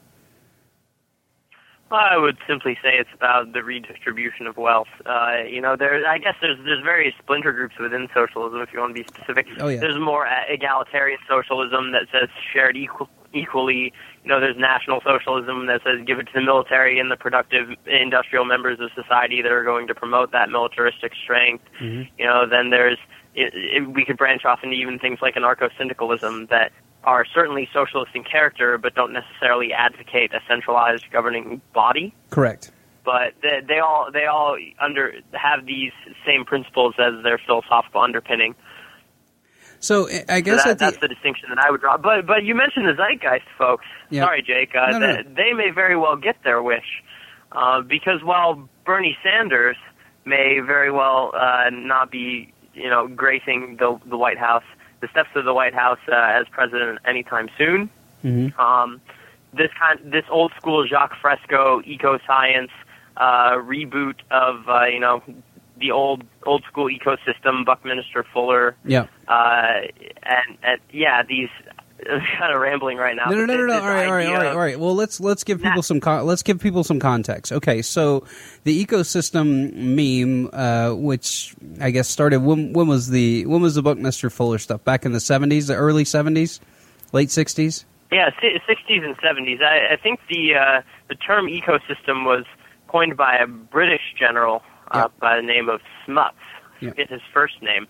[1.91, 4.87] Well, I would simply say it's about the redistribution of wealth.
[5.05, 6.07] Uh, you know, there.
[6.07, 8.61] I guess there's there's various splinter groups within socialism.
[8.61, 9.81] If you want to be specific, oh, yeah.
[9.81, 13.91] there's more egalitarian socialism that says shared equal, equally.
[14.23, 17.75] You know, there's national socialism that says give it to the military and the productive
[17.85, 21.65] industrial members of society that are going to promote that militaristic strength.
[21.81, 22.03] Mm-hmm.
[22.17, 22.99] You know, then there's
[23.35, 26.71] it, it, we could branch off into even things like anarcho syndicalism that
[27.03, 32.13] are certainly socialist in character, but don't necessarily advocate a centralized governing body.
[32.29, 32.71] Correct.
[33.03, 35.91] But they, they all they all under have these
[36.25, 38.53] same principles as their philosophical underpinning.
[39.79, 41.97] So I guess so that, the, that's the distinction that I would draw.
[41.97, 43.85] But but you mentioned the zeitgeist, folks.
[44.11, 44.25] Yeah.
[44.25, 44.75] Sorry, Jake.
[44.75, 45.15] Uh, no, no.
[45.15, 47.01] They, they may very well get their wish
[47.51, 49.77] uh, because while Bernie Sanders
[50.23, 54.63] may very well uh, not be you know gracing the the White House
[55.01, 57.89] the steps of the White House uh, as president anytime soon.
[58.23, 58.59] Mm-hmm.
[58.59, 59.01] Um,
[59.53, 62.71] this kind, this old school Jacques Fresco eco science
[63.17, 65.21] uh, reboot of uh, you know
[65.77, 68.75] the old old school ecosystem, Buckminster Fuller.
[68.85, 69.07] Yeah.
[69.27, 69.81] Uh,
[70.23, 71.49] and, and yeah, these
[72.05, 73.25] kind of rambling right now.
[73.29, 73.73] No, no, no, no, no.
[73.73, 74.79] All right, all right, all right, all right.
[74.79, 77.51] Well, let's let's give people some con- let's give people some context.
[77.51, 78.25] Okay, so
[78.63, 83.81] the ecosystem meme, uh, which I guess started when when was the when was the
[83.81, 86.59] Buckminster Fuller stuff back in the seventies, the early seventies,
[87.13, 87.85] late sixties.
[88.11, 89.63] Yeah, 60s and 70s.
[89.63, 92.43] I, I think the uh, the term ecosystem was
[92.89, 95.07] coined by a British general uh, Yeah.
[95.21, 96.35] by the name of Smuts.
[96.81, 96.89] Yeah.
[96.89, 97.87] forget his first name.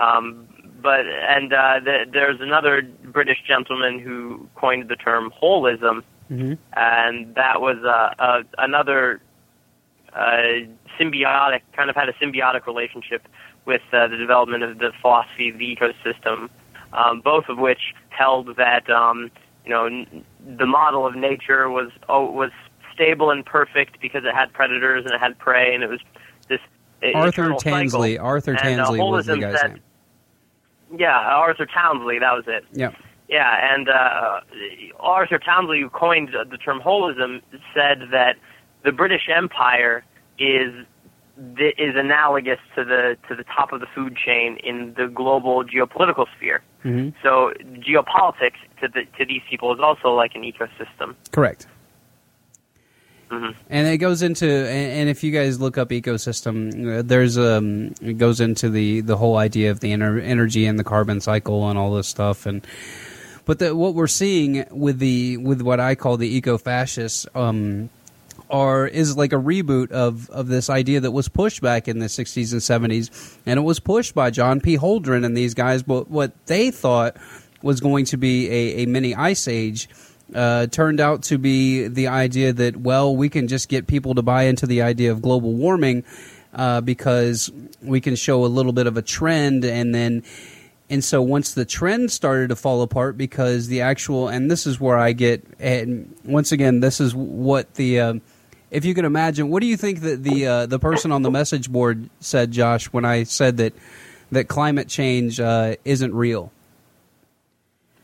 [0.00, 0.48] Um,
[0.80, 6.54] but and uh, the, there's another British gentleman who coined the term holism, Mm-hmm.
[6.76, 9.18] and that was uh, uh, another
[10.12, 10.42] uh,
[11.00, 13.26] symbiotic, kind of had a symbiotic relationship
[13.64, 16.50] with uh, the development of the philosophy of the ecosystem,
[16.92, 19.30] um, both of which held that um,
[19.64, 20.22] you know n-
[20.58, 22.50] the model of nature was oh, was
[22.92, 26.00] stable and perfect because it had predators and it had prey, and it was
[26.48, 26.60] this
[27.14, 28.14] Arthur Tansley.
[28.16, 28.26] cycle.
[28.26, 29.82] Arthur And, uh, Tansley was the guy's said- name.
[30.96, 32.64] Yeah, Arthur Townsley, that was it.
[32.72, 32.92] Yeah.
[33.28, 34.40] Yeah, and uh,
[34.98, 37.42] Arthur Townsley, who coined the term holism,
[37.74, 38.36] said that
[38.84, 40.02] the British Empire
[40.38, 40.72] is
[41.58, 46.26] is analogous to the to the top of the food chain in the global geopolitical
[46.36, 46.62] sphere.
[46.84, 47.10] Mm-hmm.
[47.22, 51.14] So geopolitics to the to these people is also like an ecosystem.
[51.30, 51.66] Correct.
[53.30, 53.54] Mhm.
[53.68, 57.94] And it goes into, and, and if you guys look up ecosystem, uh, there's um,
[58.00, 61.68] it goes into the the whole idea of the ener- energy and the carbon cycle
[61.68, 62.46] and all this stuff.
[62.46, 62.66] And
[63.44, 67.26] but the, what we're seeing with the with what I call the eco fascists.
[67.34, 67.90] Um,
[68.50, 72.06] are is like a reboot of, of this idea that was pushed back in the
[72.06, 74.78] 60s and 70s and it was pushed by John P.
[74.78, 77.16] Holdren and these guys but what they thought
[77.60, 79.86] was going to be a, a mini ice age
[80.34, 84.22] uh, turned out to be the idea that well we can just get people to
[84.22, 86.04] buy into the idea of global warming
[86.54, 87.50] uh, because
[87.82, 90.22] we can show a little bit of a trend and then
[90.90, 94.80] and so once the trend started to fall apart because the actual and this is
[94.80, 98.22] where I get and once again this is what the um,
[98.70, 101.30] if you can imagine what do you think that the uh, the person on the
[101.30, 103.72] message board said Josh when I said that
[104.30, 106.52] that climate change uh, isn't real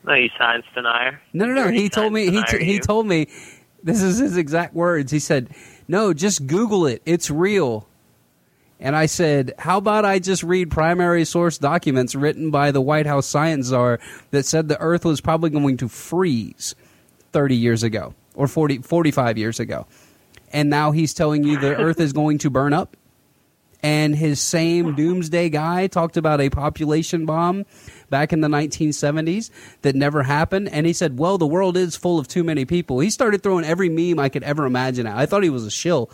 [0.06, 1.20] No, you science denier.
[1.32, 1.70] no, no, no.
[1.70, 2.30] He told me.
[2.30, 3.28] He t- he told me.
[3.82, 5.12] This is his exact words.
[5.12, 5.50] He said,
[5.88, 7.02] "No, just Google it.
[7.04, 7.86] It's real."
[8.80, 13.06] And I said, "How about I just read primary source documents written by the White
[13.06, 13.98] House science czar
[14.30, 16.74] that said the Earth was probably going to freeze
[17.32, 19.86] 30 years ago or 40, 45 years ago,
[20.52, 22.96] and now he's telling you the Earth is going to burn up."
[23.84, 27.66] And his same doomsday guy talked about a population bomb
[28.08, 29.50] back in the 1970s
[29.82, 30.70] that never happened.
[30.70, 33.00] And he said, well, the world is full of too many people.
[33.00, 35.18] He started throwing every meme I could ever imagine out.
[35.18, 36.10] I thought he was a shill.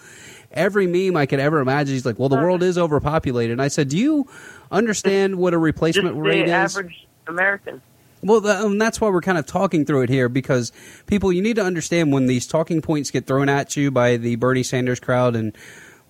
[0.50, 1.94] Every meme I could ever imagine.
[1.94, 3.52] He's like, well, the world is overpopulated.
[3.52, 4.26] And I said, do you
[4.72, 6.76] understand what a Just replacement rate the is?
[6.76, 7.83] average American.
[8.22, 10.72] Well, th- um, that's why we're kind of talking through it here because
[11.06, 14.35] people, you need to understand when these talking points get thrown at you by the
[14.35, 15.56] Bernie Sanders crowd, and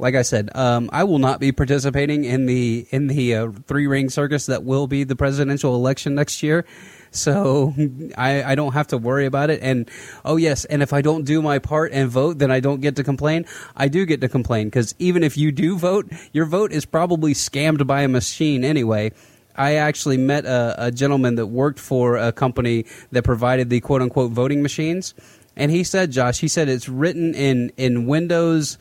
[0.01, 3.87] like I said, um, I will not be participating in the in the uh, three
[3.87, 6.65] ring circus that will be the presidential election next year.
[7.11, 7.75] So
[8.19, 9.61] I, I don't have to worry about it.
[9.63, 9.91] And
[10.25, 12.97] oh yes, and if I don't do my part and vote, then I don't get
[12.97, 13.45] to complain.
[13.77, 17.35] I do get to complain because even if you do vote, your vote is probably
[17.35, 19.13] scammed by a machine anyway.
[19.55, 24.01] I actually met a, a gentleman that worked for a company that provided the quote
[24.01, 25.13] unquote voting machines,
[25.57, 28.79] and he said, Josh, he said it's written in in Windows.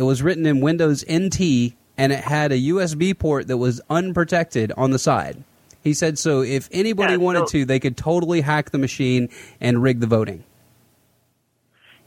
[0.00, 4.72] It was written in Windows NT, and it had a USB port that was unprotected
[4.74, 5.44] on the side.
[5.84, 9.28] He said, so if anybody Yeah, wanted so- to, they could totally hack the machine
[9.60, 10.42] and rig the voting.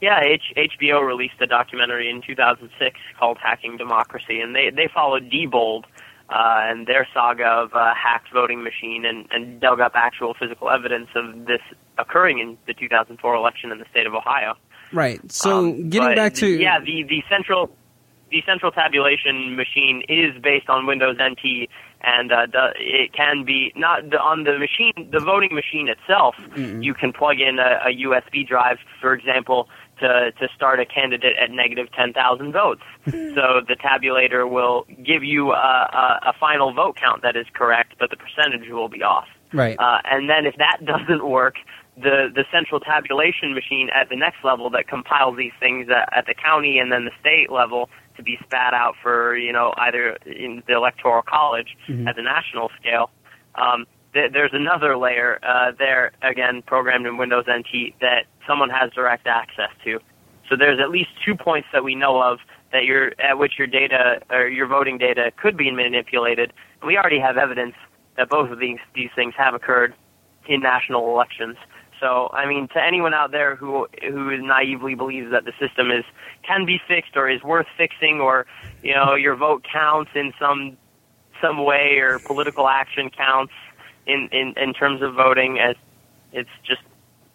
[0.00, 5.30] Yeah, H- HBO released a documentary in 2006 called Hacking Democracy, and they they followed
[5.30, 5.84] Diebold
[6.28, 10.68] uh, and their saga of a hacked voting machine and, and dug up actual physical
[10.68, 11.60] evidence of this
[11.96, 14.54] occurring in the 2004 election in the state of Ohio.
[14.92, 15.20] Right.
[15.32, 17.74] So Um, getting back to yeah, the the central
[18.30, 21.68] the central tabulation machine is based on Windows NT,
[22.00, 26.34] and uh, it can be not the, on the machine, the voting machine itself.
[26.56, 29.68] You can plug in a, a USB drive, for example,
[30.00, 32.82] to to start a candidate at negative ten thousand votes.
[33.06, 37.94] so the tabulator will give you a, a, a final vote count that is correct,
[37.98, 39.28] but the percentage will be off.
[39.52, 39.78] right.
[39.78, 41.56] Uh, and then if that doesn't work,
[41.96, 46.26] the the central tabulation machine at the next level that compiles these things at, at
[46.26, 50.16] the county and then the state level to be spat out for you know either
[50.26, 51.76] in the electoral college
[52.08, 53.10] at the national scale.
[53.54, 58.90] Um, th- there's another layer uh, there again programmed in Windows NT that someone has
[58.92, 60.00] direct access to.
[60.48, 62.38] So there's at least two points that we know of
[62.72, 66.52] that your at which your data or your voting data could be manipulated.
[66.80, 67.74] And we already have evidence
[68.16, 69.94] that both of these these things have occurred
[70.46, 71.56] in national elections.
[72.00, 76.04] So, I mean, to anyone out there who who naively believes that the system is
[76.46, 78.46] can be fixed or is worth fixing, or
[78.82, 80.76] you know your vote counts in some
[81.40, 83.52] some way, or political action counts
[84.06, 85.76] in in in terms of voting, as
[86.32, 86.82] it's just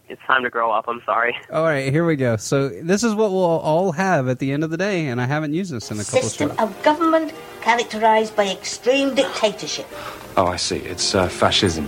[0.10, 0.86] it's time to grow up.
[0.88, 1.38] I'm sorry.
[1.52, 2.36] All right, here we go.
[2.36, 5.26] So this is what we'll all have at the end of the day, and I
[5.26, 6.60] haven't used this in a couple of System shows.
[6.60, 9.88] of government characterized by extreme dictatorship.
[10.36, 10.78] Oh, I see.
[10.78, 11.86] It's uh, fascism.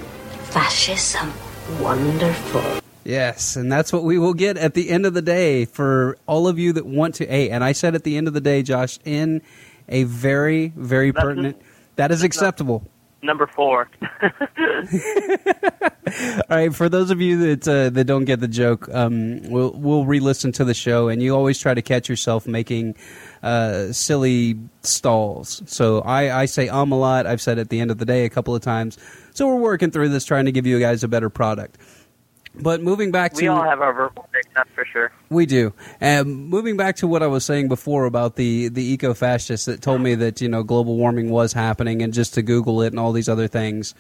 [0.51, 1.33] Fascism.
[1.79, 2.81] Wonderful.
[3.03, 6.47] Yes, and that's what we will get at the end of the day for all
[6.47, 7.25] of you that want to.
[7.25, 9.41] Hey, and I said at the end of the day, Josh, in
[9.89, 11.61] a very, very That's- pertinent.
[11.95, 12.87] That is acceptable.
[13.23, 13.87] Number four.
[16.49, 19.71] All right, for those of you that uh, that don't get the joke, um, we'll
[19.73, 22.95] we'll re-listen to the show, and you always try to catch yourself making
[23.43, 25.61] uh, silly stalls.
[25.65, 27.25] So I, I say um a lot.
[27.25, 28.97] I've said at the end of the day a couple of times.
[29.33, 31.77] So we're working through this, trying to give you guys a better product.
[32.53, 35.11] But moving back to we all have our verbal that's for sure.
[35.29, 35.73] We do.
[36.01, 39.81] Um, moving back to what I was saying before about the, the eco fascists that
[39.81, 42.99] told me that you know global warming was happening, and just to Google it and
[42.99, 43.95] all these other things.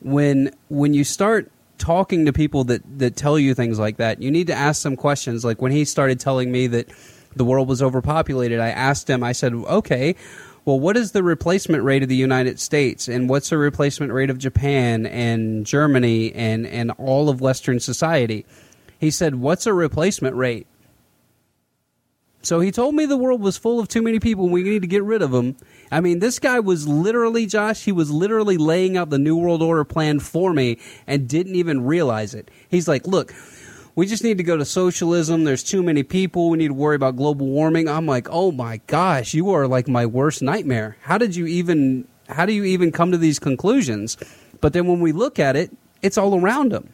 [0.00, 4.30] When when you start talking to people that that tell you things like that, you
[4.30, 5.44] need to ask them questions.
[5.44, 6.88] Like when he started telling me that
[7.34, 9.22] the world was overpopulated, I asked him.
[9.22, 10.14] I said, "Okay,
[10.64, 14.30] well, what is the replacement rate of the United States, and what's the replacement rate
[14.30, 18.46] of Japan and Germany and and all of Western society?"
[18.98, 20.66] He said, "What's a replacement rate?"
[22.42, 24.82] So he told me the world was full of too many people and we need
[24.82, 25.56] to get rid of them.
[25.92, 29.62] I mean, this guy was literally, Josh, he was literally laying out the New World
[29.62, 32.50] Order plan for me and didn't even realize it.
[32.68, 33.32] He's like, look,
[33.94, 35.44] we just need to go to socialism.
[35.44, 36.50] There's too many people.
[36.50, 37.88] We need to worry about global warming.
[37.88, 40.96] I'm like, oh my gosh, you are like my worst nightmare.
[41.02, 44.16] How did you even, how do you even come to these conclusions?
[44.60, 46.92] But then when we look at it, it's all around them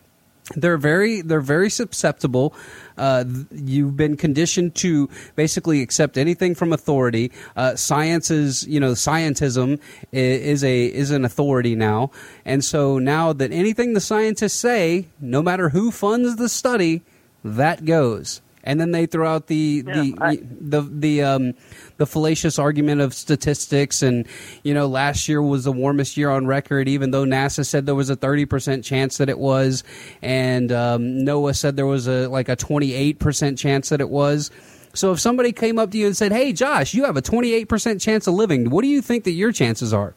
[0.57, 2.55] they're very they're very susceptible.
[2.97, 7.31] Uh, you've been conditioned to basically accept anything from authority.
[7.57, 9.81] Uh, science is you know scientism
[10.13, 12.11] is a is an authority now,
[12.45, 17.03] and so now that anything the scientists say, no matter who funds the study,
[17.45, 18.41] that goes.
[18.69, 21.55] And then they throw out the the Yeah, I- the the um,
[21.97, 24.27] the fallacious argument of statistics, and
[24.63, 27.95] you know, last year was the warmest year on record, even though NASA said there
[27.95, 29.85] was a thirty percent chance that it was,
[30.21, 34.11] and um, NOAA said there was a like a twenty eight percent chance that it
[34.11, 34.51] was.
[34.93, 37.55] So if somebody came up to you and said, "Hey, Josh, you have a twenty
[37.55, 38.69] eight percent chance of living.
[38.69, 40.15] What do you think that your chances are?"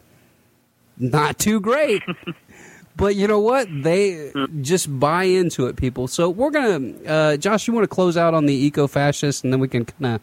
[0.98, 2.02] Not too great.
[2.96, 3.68] But you know what?
[3.70, 6.08] They just buy into it, people.
[6.08, 7.66] So we're gonna, uh, Josh.
[7.66, 10.20] You want to close out on the eco fascists, and then we can kind of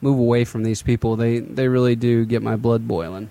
[0.00, 1.16] move away from these people.
[1.16, 3.30] They they really do get my blood boiling.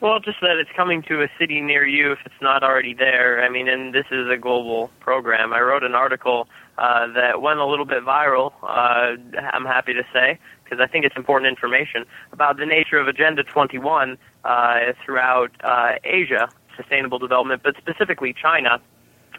[0.00, 3.42] Well, just that it's coming to a city near you if it's not already there.
[3.42, 5.54] I mean, and this is a global program.
[5.54, 9.16] I wrote an article uh, that went a little bit viral, uh,
[9.52, 13.42] I'm happy to say, because I think it's important information about the nature of Agenda
[13.42, 18.80] 21 uh, throughout uh, Asia, sustainable development, but specifically China.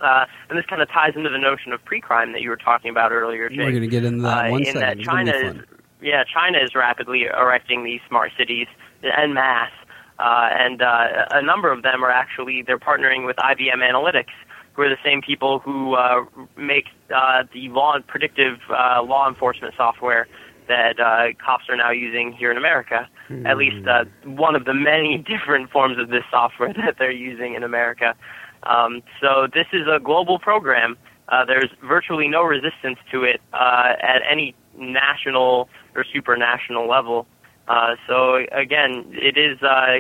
[0.02, 2.92] Uh, and this kind of ties into the notion of pre-crime that you were talking
[2.92, 3.58] about earlier, Jake.
[3.60, 4.82] We're going to get into that uh, one in second.
[4.82, 5.56] that China is
[6.02, 8.68] yeah China is rapidly erecting these smart cities
[9.04, 9.72] en masse
[10.20, 14.34] uh, and uh, a number of them are actually they're partnering with IBM Analytics,
[14.74, 16.26] who are the same people who uh,
[16.58, 16.86] make
[17.16, 20.28] uh, the law predictive uh, law enforcement software
[20.68, 23.08] that uh, cops are now using here in America.
[23.46, 27.56] At least uh, one of the many different forms of this software that they're using
[27.56, 28.16] in America.
[28.64, 30.98] Um, so this is a global program.
[31.30, 37.28] Uh, there's virtually no resistance to it uh, at any national or supranational level.
[37.68, 39.98] Uh, so again, it is uh,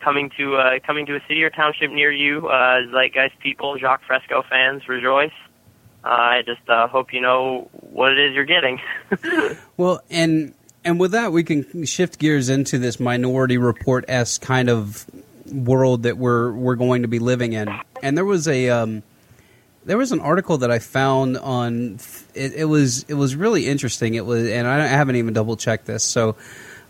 [0.00, 2.48] coming to uh, coming to a city or township near you.
[2.48, 5.32] Uh, Zeitgeist people, Jacques Fresco fans, rejoice.
[6.04, 8.80] Uh, I just uh, hope you know what it is you're getting.
[9.76, 10.54] Well, and
[10.84, 15.06] and with that, we can shift gears into this Minority Report s kind of
[15.46, 17.68] world that we're we're going to be living in.
[18.02, 19.02] And there was a um,
[19.84, 21.98] there was an article that I found on
[22.34, 24.14] it, it was it was really interesting.
[24.14, 26.04] It was, and I haven't even double checked this.
[26.04, 26.36] So,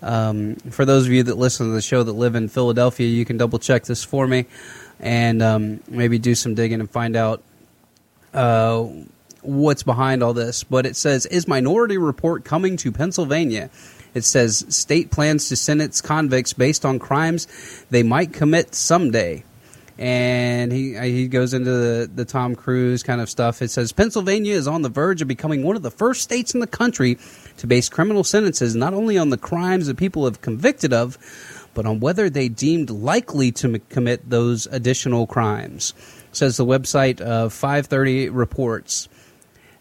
[0.02, 3.24] um, for those of you that listen to the show that live in Philadelphia, you
[3.24, 4.46] can double check this for me,
[5.00, 7.42] and um, maybe do some digging and find out
[8.32, 8.86] uh,
[9.44, 10.64] what's behind all this.
[10.64, 13.70] But it says, "Is Minority Report coming to Pennsylvania?"
[14.14, 17.46] It says, "State plans to sentence convicts based on crimes
[17.90, 19.44] they might commit someday."
[19.96, 23.62] And he uh, he goes into the, the Tom Cruise kind of stuff.
[23.62, 26.60] It says Pennsylvania is on the verge of becoming one of the first states in
[26.60, 27.16] the country
[27.58, 31.16] to base criminal sentences not only on the crimes that people have convicted of,
[31.74, 35.94] but on whether they deemed likely to m- commit those additional crimes.
[36.32, 39.08] Says the website of 538 reports.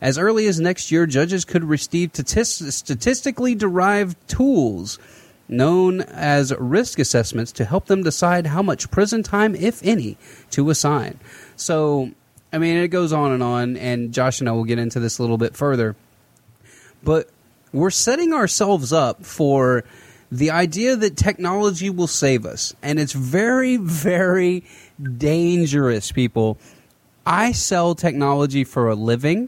[0.03, 4.99] As early as next year, judges could receive statistically derived tools
[5.47, 10.17] known as risk assessments to help them decide how much prison time, if any,
[10.51, 11.21] to assign.
[11.55, 12.11] So,
[12.51, 15.19] I mean, it goes on and on, and Josh and I will get into this
[15.19, 15.95] a little bit further.
[17.01, 17.29] But
[17.71, 19.85] we're setting ourselves up for
[20.29, 22.75] the idea that technology will save us.
[22.81, 24.65] And it's very, very
[25.01, 26.57] dangerous, people.
[27.25, 29.47] I sell technology for a living,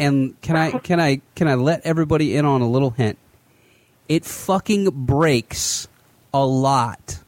[0.00, 3.18] and can I can I can I let everybody in on a little hint?
[4.08, 5.86] It fucking breaks
[6.34, 7.20] a lot.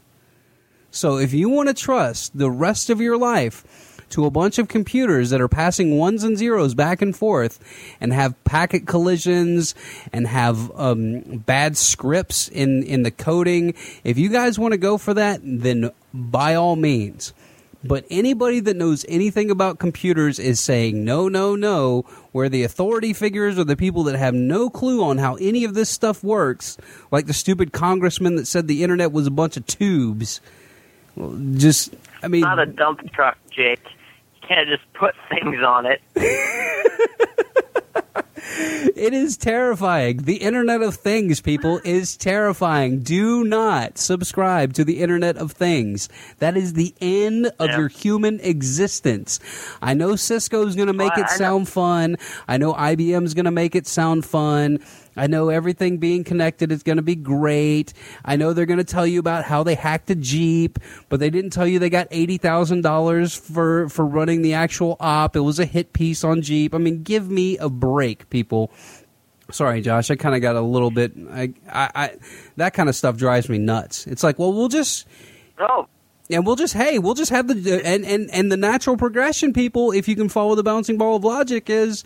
[0.91, 3.64] So if you want to trust the rest of your life
[4.11, 7.59] to a bunch of computers that are passing ones and zeros back and forth
[8.01, 9.75] and have packet collisions
[10.12, 14.99] and have um, bad scripts in, in the coding, if you guys want to go
[14.99, 17.33] for that, then by all means.
[17.85, 23.12] But anybody that knows anything about computers is saying no, no, no, where the authority
[23.12, 26.76] figures or the people that have no clue on how any of this stuff works,
[27.11, 30.41] like the stupid congressman that said the internet was a bunch of tubes.
[31.55, 33.85] Just, I mean, Not a dump truck, Jake.
[34.41, 36.01] You can't just put things on it.
[38.45, 40.18] It is terrifying.
[40.18, 43.01] The Internet of Things, people, is terrifying.
[43.01, 46.09] Do not subscribe to the Internet of Things.
[46.40, 47.78] That is the end of Yeah.
[47.78, 49.38] your human existence.
[49.80, 52.16] I know Cisco's going to make Well, it sound fun.
[52.49, 54.80] I know IBM's going to make it sound fun.
[55.14, 57.93] I know everything being connected is going to be great.
[58.24, 60.78] I know they're going to tell you about how they hacked a Jeep,
[61.11, 64.97] but they didn't tell you they got eighty thousand dollars for for running the actual
[65.01, 65.36] op.
[65.36, 66.74] It was a hit piece on Jeep.
[66.74, 68.72] I mean, give me a break, people.
[69.53, 70.11] Sorry, Josh.
[70.11, 71.12] I kind of got a little bit.
[71.30, 72.16] I, I, I,
[72.57, 74.07] that kind of stuff drives me nuts.
[74.09, 75.07] It's like, well, we'll just
[75.59, 75.87] Oh,
[76.30, 79.93] and we'll just hey, we'll just have the and and and the natural progression, people.
[79.93, 82.03] If you can follow the bouncing ball of logic, is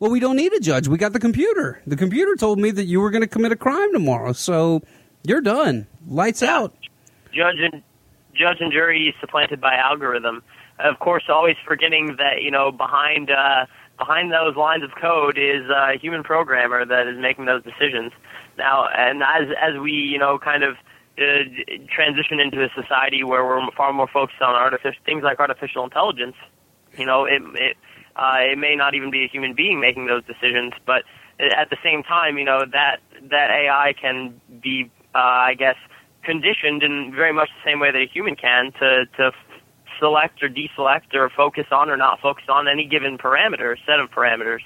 [0.00, 0.88] well, we don't need a judge.
[0.88, 1.80] We got the computer.
[1.86, 4.82] The computer told me that you were going to commit a crime tomorrow, so
[5.22, 5.86] you're done.
[6.08, 6.56] Lights Yeah.
[6.58, 6.74] out.
[7.32, 7.82] judge and
[8.34, 10.42] judge and jury supplanted by algorithm.
[10.80, 13.66] Of course, always forgetting that you know behind uh,
[13.98, 18.12] behind those lines of code is a human programmer that is making those decisions.
[18.56, 20.76] Now, and as as we you know kind of
[21.18, 21.44] uh,
[21.90, 26.36] transition into a society where we're far more focused on artificial things like artificial intelligence,
[26.96, 27.76] you know, it it
[28.16, 31.02] uh, it may not even be a human being making those decisions, but
[31.40, 32.98] at the same time, you know that
[33.30, 35.76] that AI can be, uh, I guess,
[36.24, 39.32] conditioned in very much the same way that a human can to to
[39.98, 44.10] select or deselect or focus on or not focus on any given parameter, set of
[44.10, 44.60] parameters.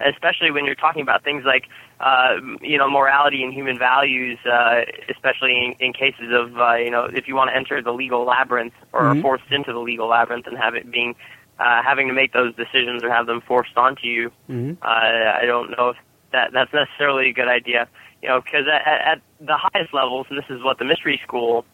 [0.00, 1.68] Especially when you're talking about things like,
[2.00, 6.90] uh, you know, morality and human values, uh, especially in, in cases of, uh, you
[6.90, 10.08] know, if you want to enter the legal labyrinth or are forced into the legal
[10.08, 11.14] labyrinth and have it being
[11.58, 14.30] uh, having to make those decisions or have them forced onto you.
[14.48, 14.76] Mhm.
[14.82, 15.96] Uh, I don't know if
[16.32, 17.88] that that's necessarily a good idea.
[18.22, 21.64] You know, because at, at the highest levels, and this is what the mystery school,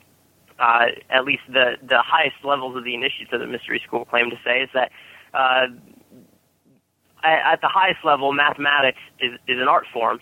[0.63, 4.31] uh, at least the the highest levels of the initiates of the mystery school claim
[4.31, 4.91] to say, is that
[5.35, 5.67] uh,
[7.25, 10.21] at, the highest level, mathematics is is an art form,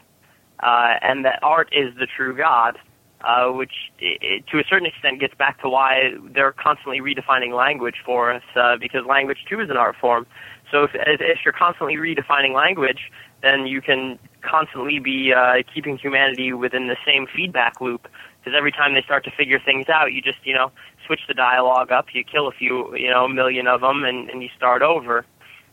[0.63, 2.79] uh, and that art is the true God.
[3.23, 7.55] uh, which i i to a certain extent gets back to why they're constantly redefining
[7.57, 10.27] language for us, uh, because language too is an art form.
[10.71, 13.11] So if, if if you're constantly redefining language,
[13.43, 18.09] then you can constantly be uh, keeping humanity within the same feedback loop.
[18.41, 20.71] Because every time they start to figure things out, you just you know
[21.07, 24.31] switch the dialogue up, you kill a few you know a million of them, and,
[24.31, 25.25] and you start over.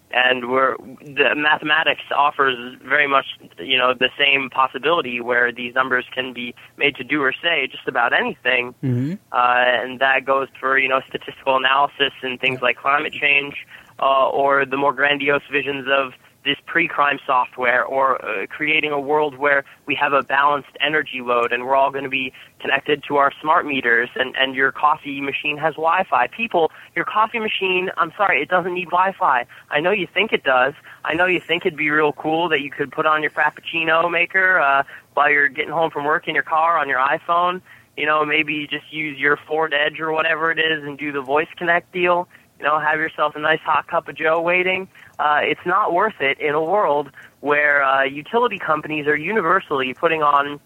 [0.10, 3.26] And we're the mathematics offers very much
[3.60, 7.68] you know the same possibility where these numbers can be made to do or say
[7.68, 8.74] just about anything.
[8.84, 9.14] Mm-hmm.
[9.34, 13.66] uh, and that goes for you know statistical analysis and things like climate change
[14.00, 16.14] uh, or the more grandiose visions of
[16.48, 21.52] this pre-crime software or uh, creating a world where we have a balanced energy load
[21.52, 22.32] and we're all going to be
[22.62, 26.28] connected to our smart meters and, and your coffee machine has Wi-Fi.
[26.28, 29.46] People, your coffee machine, I'm sorry, it doesn't need Wi-Fi.
[29.70, 30.74] I know you think it does.
[31.04, 34.10] I know you think it'd be real cool that you could put on your Frappuccino
[34.10, 34.84] maker uh,
[35.16, 37.62] while you're getting home from work in your car on your iPhone.
[37.98, 41.22] You know, maybe just use your Ford Edge or whatever it is and do the
[41.22, 42.30] voice connect deal.
[42.60, 44.88] You know, have yourself a nice hot cup of Joe waiting.
[45.20, 50.24] Uh, it's not worth it in a world where uh, utility companies are universally putting
[50.24, 50.60] on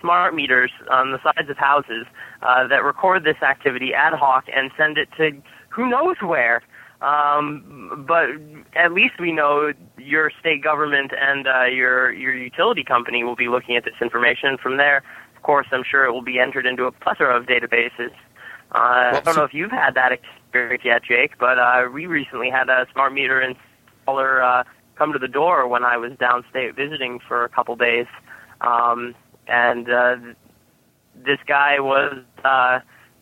[0.00, 2.06] smart meters on the sides of houses
[2.42, 5.30] uh, that record this activity ad hoc and send it to
[5.68, 6.62] who knows where.
[7.00, 8.30] Um, but
[8.74, 13.48] at least we know your state government and uh, your your utility company will be
[13.48, 14.58] looking at this information.
[14.58, 15.04] From there,
[15.36, 18.10] of course, I'm sure it will be entered into a plethora of databases.
[18.72, 20.18] Uh, I don't so- know if you've had that
[20.48, 23.42] experience yet, Jake, but uh, we recently had a smart meter
[24.06, 24.64] installer uh,
[24.96, 28.06] come to the door when I was downstate visiting for a couple days,
[28.60, 29.14] um,
[29.46, 30.16] and uh,
[31.14, 32.80] this guy was uh,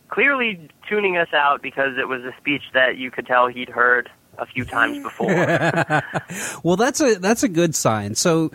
[0.09, 4.09] clearly tuning us out because it was a speech that you could tell he'd heard
[4.39, 5.29] a few times before.
[6.62, 8.14] well, that's a that's a good sign.
[8.14, 8.51] So,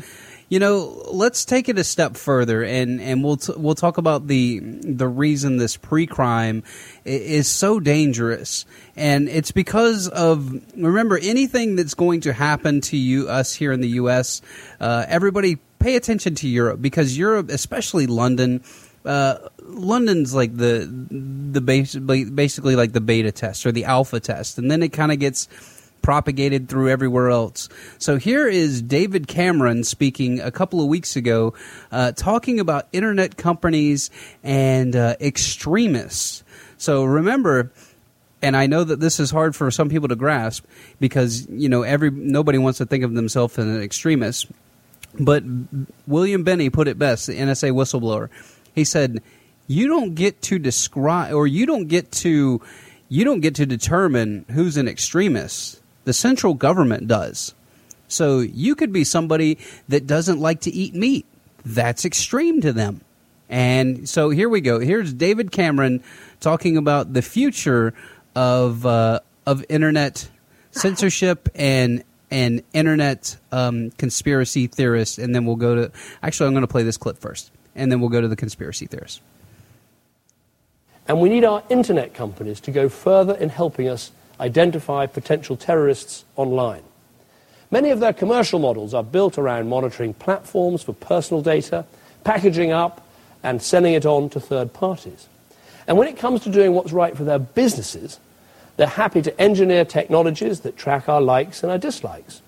[0.52, 4.28] you know, let's take it a step further, and and we'll t- we'll talk about
[4.28, 6.64] the the reason this pre-crime
[7.06, 8.66] is so dangerous,
[8.98, 13.80] and it's because of remember anything that's going to happen to you us here in
[13.80, 14.42] the U.S.
[14.82, 18.62] Uh, everybody pay attention to Europe because Europe, especially London.
[19.06, 24.70] Uh, London's like the the basically like the beta test or the alpha test, and
[24.70, 25.48] then it kind of gets
[26.02, 27.70] propagated through everywhere else.
[27.98, 31.54] So here is David Cameron speaking a couple of weeks ago,
[31.92, 34.10] uh, talking about internet companies
[34.44, 36.44] and uh, extremists.
[36.78, 37.72] So remember.
[38.44, 40.66] And I know that this is hard for some people to grasp
[41.00, 44.48] because you know every nobody wants to think of themselves as an extremist.
[45.20, 45.44] But
[46.08, 48.30] William Binney put it best, the NSA whistleblower.
[48.74, 49.22] He said,
[49.68, 52.62] "You don't get to describe, or you don't get to,
[53.10, 55.81] you don't get to determine who's an extremist.
[56.04, 57.54] The central government does.
[58.08, 61.26] So you could be somebody that doesn't like to eat meat.
[61.66, 63.02] That's extreme to them."
[63.50, 64.80] And so here we go.
[64.80, 66.02] Here's David Cameron
[66.40, 67.94] talking about the future
[68.36, 70.30] of uh, of internet
[70.72, 75.92] censorship and and internet um, conspiracy theorists, and then we'll go to.
[76.24, 78.88] Actually, I'm going to play this clip first, and then we'll go to the conspiracy
[78.88, 79.20] theorists.
[81.08, 84.12] And we need our internet companies to go further in helping us
[84.42, 86.84] identify potential terrorists online.
[87.70, 91.86] Many of their commercial models are built around monitoring platforms for personal data,
[92.24, 93.08] packaging up,
[93.44, 95.28] and selling it on to third parties.
[95.88, 98.20] And when it comes to doing what's right for their businesses,
[98.78, 102.42] they're happy to engineer technologies that track our likes and our dislikes.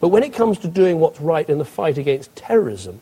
[0.00, 3.00] But when it comes to doing what's right in the fight against terrorism,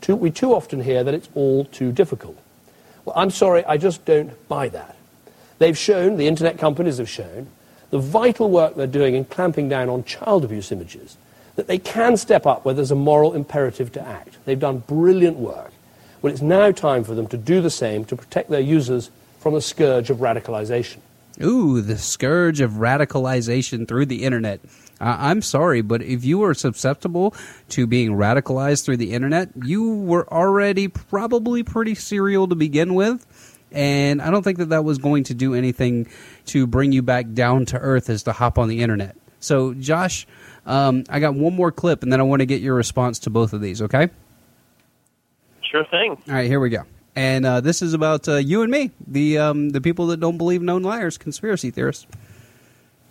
[0.00, 2.38] too, we too often hear that it's all too difficult.
[3.04, 4.96] Well, I'm sorry, I just don't buy that.
[5.58, 7.48] They've shown, the internet companies have shown,
[7.90, 11.16] the vital work they're doing in clamping down on child abuse images,
[11.56, 14.36] that they can step up where there's a moral imperative to act.
[14.44, 15.72] They've done brilliant work.
[16.22, 19.10] Well, it's now time for them to do the same to protect their users
[19.40, 20.98] from the scourge of radicalization.
[21.42, 24.60] Ooh, the scourge of radicalization through the internet.
[25.00, 27.34] I'm sorry, but if you were susceptible
[27.70, 33.26] to being radicalized through the internet, you were already probably pretty serial to begin with.
[33.72, 36.08] And I don't think that that was going to do anything
[36.46, 39.16] to bring you back down to earth as to hop on the internet.
[39.38, 40.26] So, Josh,
[40.66, 43.30] um, I got one more clip, and then I want to get your response to
[43.30, 44.10] both of these, okay?
[45.70, 46.12] sure thing.
[46.28, 46.84] All right, here we go.
[47.16, 50.38] And uh, this is about uh, you and me, the um, the people that don't
[50.38, 52.06] believe known liars, conspiracy theorists.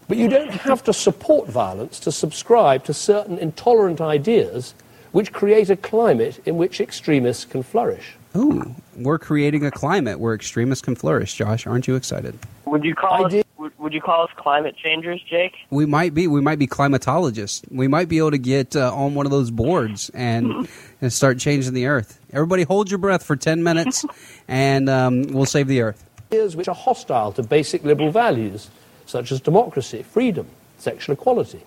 [0.08, 4.74] But you don't have to support violence to subscribe to certain intolerant ideas
[5.12, 8.16] which create a climate in which extremists can flourish.
[8.36, 11.34] Ooh, we're creating a climate where extremists can flourish.
[11.34, 12.38] Josh, aren't you excited?
[12.66, 13.32] Would you call I us?
[13.32, 15.54] did- Would would, would you call us climate changers, Jake?
[15.70, 16.28] We might be.
[16.28, 17.70] We might be climatologists.
[17.72, 20.70] We might be able to get uh, on one of those boards and
[21.02, 22.20] and start changing the earth.
[22.32, 24.06] Everybody, hold your breath for ten minutes,
[24.48, 26.06] and um, we'll save the earth.
[26.32, 28.70] Ideas which are hostile to basic liberal values,
[29.06, 31.62] such as democracy, freedom, sexual equality.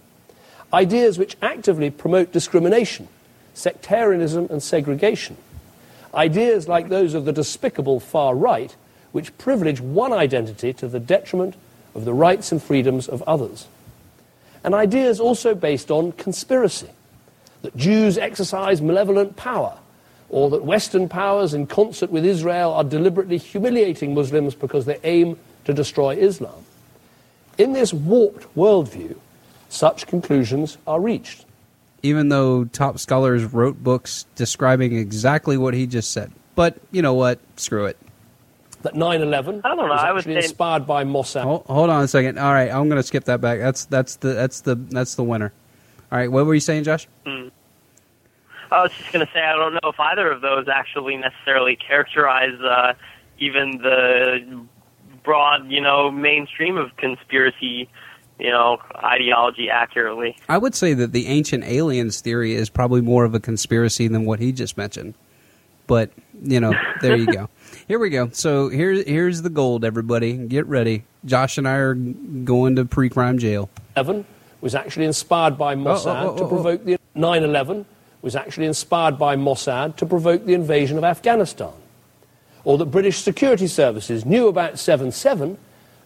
[0.72, 3.08] Ideas which actively promote discrimination,
[3.52, 5.36] sectarianism, and segregation.
[6.14, 8.74] Ideas like those of the despicable far right,
[9.12, 11.54] which privilege one identity to the detriment
[11.94, 13.66] of the rights and freedoms of others.
[14.64, 16.90] And ideas also based on conspiracy
[17.62, 19.78] that Jews exercise malevolent power,
[20.28, 25.38] or that Western powers, in concert with Israel, are deliberately humiliating Muslims because they aim
[25.64, 26.64] to destroy Islam.
[27.58, 29.16] In this warped worldview,
[29.68, 31.44] such conclusions are reached.
[32.02, 36.32] Even though top scholars wrote books describing exactly what he just said.
[36.56, 37.38] But you know what?
[37.56, 37.96] Screw it.
[38.82, 41.42] That 9 11 I don't know, was I would actually say- inspired by Mossad.
[41.44, 42.38] Hold, hold on a second.
[42.38, 43.60] All right, I'm going to skip that back.
[43.60, 45.52] That's that's the that's the that's the winner.
[46.10, 47.06] All right, what were you saying, Josh?
[47.26, 51.76] I was just going to say I don't know if either of those actually necessarily
[51.76, 52.94] characterize uh,
[53.38, 54.64] even the
[55.22, 57.88] broad, you know, mainstream of conspiracy,
[58.42, 60.36] you know, ideology accurately.
[60.48, 64.24] I would say that the ancient aliens theory is probably more of a conspiracy than
[64.24, 65.14] what he just mentioned.
[65.86, 66.10] But
[66.42, 67.48] you know, there you go.
[67.88, 68.30] Here we go.
[68.32, 69.84] So here here's the gold.
[69.84, 71.04] Everybody, get ready.
[71.24, 73.70] Josh and I are going to pre-crime jail.
[73.96, 74.24] 11
[74.60, 76.48] was actually inspired by Mossad oh, oh, to oh.
[76.48, 77.84] provoke the 9/11
[78.22, 81.72] was actually inspired by Mossad to provoke the invasion of Afghanistan,
[82.64, 85.56] or that British security services knew about 7/7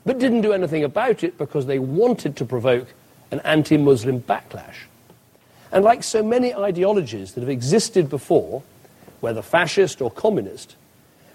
[0.07, 2.87] but didn't do anything about it because they wanted to provoke
[3.33, 4.87] an anti-Muslim backlash.
[5.73, 8.63] And like so many ideologies that have existed before,
[9.21, 10.77] whether fascist or communist,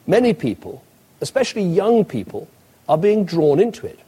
[0.08, 0.84] many people,
[1.20, 2.48] especially young people,
[2.88, 4.00] are being drawn into it.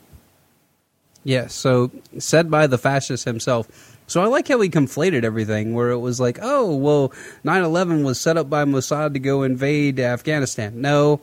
[1.26, 3.68] Yeah, so said by the fascist himself.
[4.08, 8.04] So I like how he conflated everything, where it was like, oh, well, 9 11
[8.04, 10.82] was set up by Mossad to go invade Afghanistan.
[10.82, 11.22] No,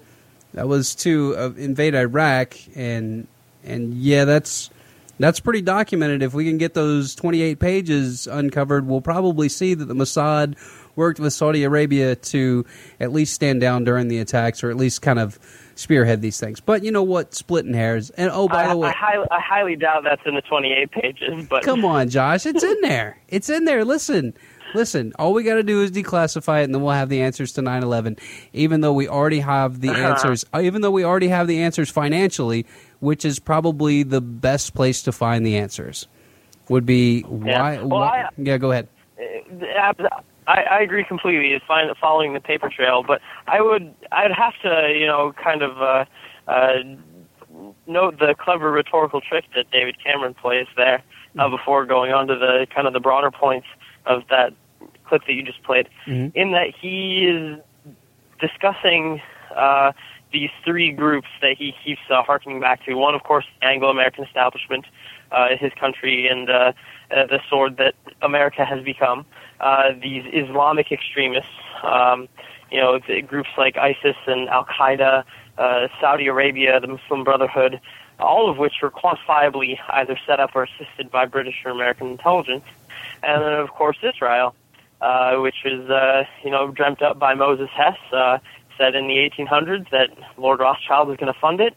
[0.54, 3.26] that was to uh, invade Iraq, and
[3.64, 4.70] and yeah, that's
[5.18, 6.22] that's pretty documented.
[6.22, 10.56] If we can get those 28 pages uncovered, we'll probably see that the Mossad
[10.96, 12.64] worked with Saudi Arabia to
[12.98, 15.38] at least stand down during the attacks, or at least kind of
[15.74, 16.60] spearhead these things.
[16.60, 17.34] But you know what?
[17.34, 18.10] Splitting hairs.
[18.10, 20.90] And oh, by I, the way, I, highly, I highly doubt that's in the 28
[20.90, 22.46] pages, but Come on, Josh.
[22.46, 23.18] It's in there.
[23.28, 23.84] It's in there.
[23.84, 24.34] Listen.
[24.74, 27.52] Listen, all we got to do is declassify it and then we'll have the answers
[27.52, 28.18] to 9/11
[28.52, 31.90] even though we already have the answers uh, even though we already have the answers
[31.90, 32.66] financially,
[33.00, 36.06] which is probably the best place to find the answers.
[36.68, 38.88] Would be why, Well, why I- Yeah, go ahead.
[40.46, 41.52] I, I agree completely.
[41.52, 45.62] It's fine following the paper trail, but I would I'd have to you know kind
[45.62, 46.04] of uh,
[46.48, 46.72] uh,
[47.86, 51.02] note the clever rhetorical trick that David Cameron plays there
[51.38, 53.66] uh, before going on to the kind of the broader points
[54.10, 54.52] of that
[55.06, 55.88] clip that you just played.
[56.34, 57.58] In that he is
[58.40, 59.20] discussing
[59.54, 59.92] uh,
[60.32, 62.94] these three groups that he keeps uh, harkening back to.
[62.94, 64.86] One, of course, the Anglo-American establishment,
[65.32, 66.72] uh, his country, and uh,
[67.10, 69.26] uh, the sword that America has become.
[69.60, 71.50] Uh, these Islamic extremists,
[71.82, 72.28] um,
[72.70, 75.24] you know, the groups like ISIS and Al Qaeda,
[75.58, 77.80] uh, Saudi Arabia, the Muslim Brotherhood,
[78.18, 82.64] all of which were quantifiably either set up or assisted by British or American intelligence.
[83.22, 84.54] And then, of course, Israel,
[85.00, 88.38] uh, which was, uh, you know, dreamt up by Moses Hess, uh,
[88.78, 90.08] said in the 1800s that
[90.38, 91.74] Lord Rothschild was going to fund it.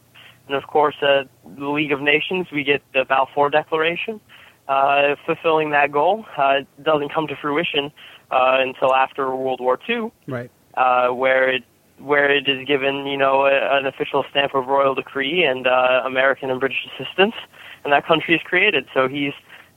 [0.47, 1.23] And of course, uh,
[1.57, 4.19] the League of Nations, we get the Balfour Declaration,
[4.67, 6.25] uh, fulfilling that goal.
[6.37, 7.91] Uh, it doesn't come to fruition
[8.31, 10.51] uh, until after World War II, Right.
[10.75, 11.63] uh, where it
[11.99, 16.01] where it is given, you know, a, an official stamp of royal decree and uh,
[16.05, 17.35] American and British assistance,
[17.83, 18.85] and that country is created.
[18.93, 19.31] So he's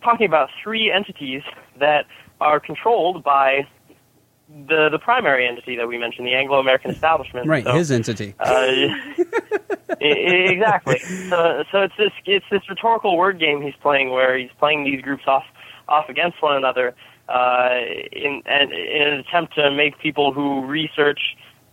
[0.07, 1.43] talking about three entities
[1.81, 2.07] that
[2.41, 3.67] are controlled by
[4.69, 7.49] the the primary entity that we mentioned, the Anglo-American establishment.
[7.49, 8.35] Right, So, his entity.
[8.39, 8.67] uh,
[10.01, 10.99] exactly.
[10.99, 15.03] So, so it's this it's this rhetorical word game he's playing, where he's playing these
[15.03, 15.45] groups off
[15.89, 16.95] off against one another
[17.29, 17.71] uh,
[18.13, 21.21] in, and, in an attempt to make people who research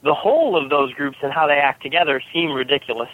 [0.03, 3.09] the whole of those groups and how they act together seem ridiculous.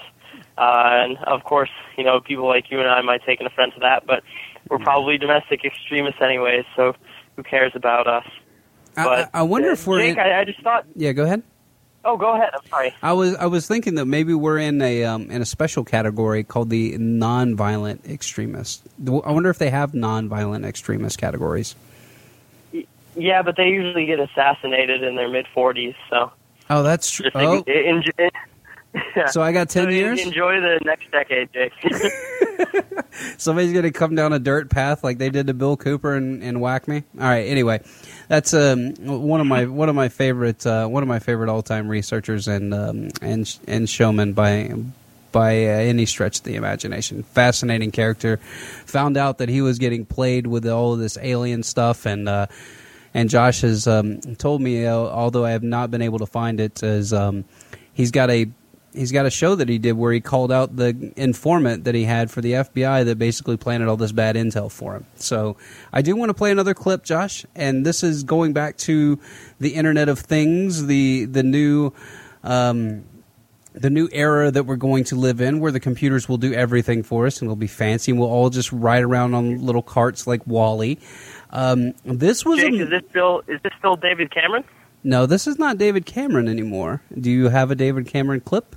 [0.57, 3.73] Uh, and of course, you know, people like you and I might take an offense
[3.75, 4.23] to that, but
[4.69, 6.95] we're probably domestic extremists anyways, so
[7.35, 8.25] who cares about us?
[8.97, 10.85] I, But I I wonder uh, if we're Jake, in, I, I just thought.
[10.95, 11.43] Yeah, go ahead.
[12.05, 12.49] Oh, go ahead.
[12.53, 12.93] I'm sorry.
[13.03, 16.43] I was I was thinking that maybe we're in a um, in a special category
[16.43, 18.81] called the non-violent extremists.
[19.05, 21.75] I wonder if they have non-violent extremist categories.
[23.15, 25.95] Yeah, but they usually get assassinated in their mid 40s.
[26.09, 26.31] So,
[26.69, 27.29] Oh, that's true.
[27.35, 28.29] Oh, in, in,
[29.31, 30.19] So I got 10 So years?
[30.21, 31.73] Enjoy the next decade, Jake.
[33.37, 36.41] Somebody's going to come down a dirt path like they did to Bill Cooper and,
[36.41, 37.03] and whack me.
[37.17, 37.47] All right.
[37.47, 37.81] Anyway,
[38.27, 41.61] that's um, one of my one of my favorite uh, one of my favorite all
[41.61, 44.73] time researchers and um, and and showmen by
[45.31, 47.23] by uh, any stretch of the imagination.
[47.23, 48.37] Fascinating character.
[48.85, 52.27] Found out that he was getting played with all of this alien stuff and.
[52.29, 52.47] Uh,
[53.11, 56.59] and Josh has um, told me, uh, although I have not been able to find
[56.59, 57.43] it, is um,
[57.91, 58.45] he's got a
[58.93, 62.03] he's got a show that he did where he called out the informant that he
[62.03, 65.05] had for the FBI that basically planted all this bad intel for him.
[65.15, 65.57] So
[65.93, 69.19] I do want to play another clip, Josh, and this is going back to
[69.59, 71.93] the Internet of Things, the the new.
[72.43, 73.03] Um,
[73.73, 77.03] the new era that we're going to live in, where the computers will do everything
[77.03, 80.25] for us and it'll be fancy, and we'll all just ride around on little carts
[80.25, 80.97] like WALL-E.
[81.51, 84.63] Um, this was Jake, a, is this still is this still David Cameron?
[85.03, 87.01] No, this is not David Cameron anymore.
[87.17, 88.75] Do you have a David Cameron clip?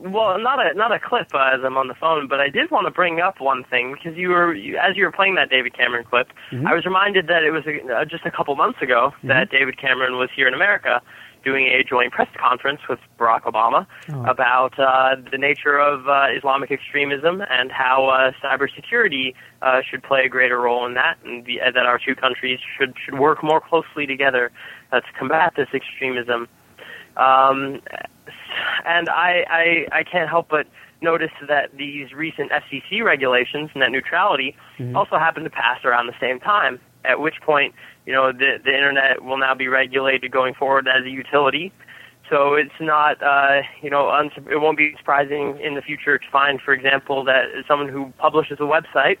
[0.00, 2.70] Well, not a not a clip uh, as I'm on the phone, but I did
[2.70, 5.50] want to bring up one thing because you were you, as you were playing that
[5.50, 6.28] David Cameron clip,
[6.64, 10.16] I was reminded that it was uh, just a couple months ago that David Cameron
[10.16, 11.02] was here in America
[11.48, 13.86] doing a joint press conference with Barack Obama
[14.28, 20.20] about uh, the nature of uh, Islamic extremism and how uh, cybersecurity uh, should play
[20.26, 23.42] a greater role in that, and the, uh, that our two countries should should work
[23.42, 24.50] more closely together
[24.92, 26.48] uh, to combat this extremism.
[27.16, 27.80] Um,
[28.84, 30.66] and I, I I can't help but
[31.00, 34.54] notice that these recent FCC regulations, net neutrality,
[34.94, 36.78] also happened to pass around the same time.
[37.08, 37.74] At which point,
[38.06, 41.72] you know, the the internet will now be regulated going forward as a utility.
[42.30, 46.30] So it's not, uh, you know, uns- it won't be surprising in the future to
[46.30, 49.16] find, for example, that someone who publishes a website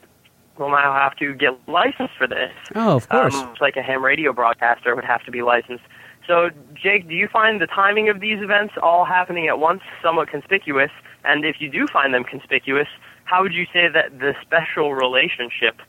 [0.58, 2.52] will now have to get licensed for this.
[2.74, 3.34] Oh, of course.
[3.34, 5.84] Um, it's like a ham radio broadcaster would have to be licensed.
[6.26, 10.28] So, Jake, do you find the timing of these events all happening at once somewhat
[10.28, 10.90] conspicuous?
[11.24, 12.88] And if you do find them conspicuous,
[13.24, 15.80] how would you say that the special relationship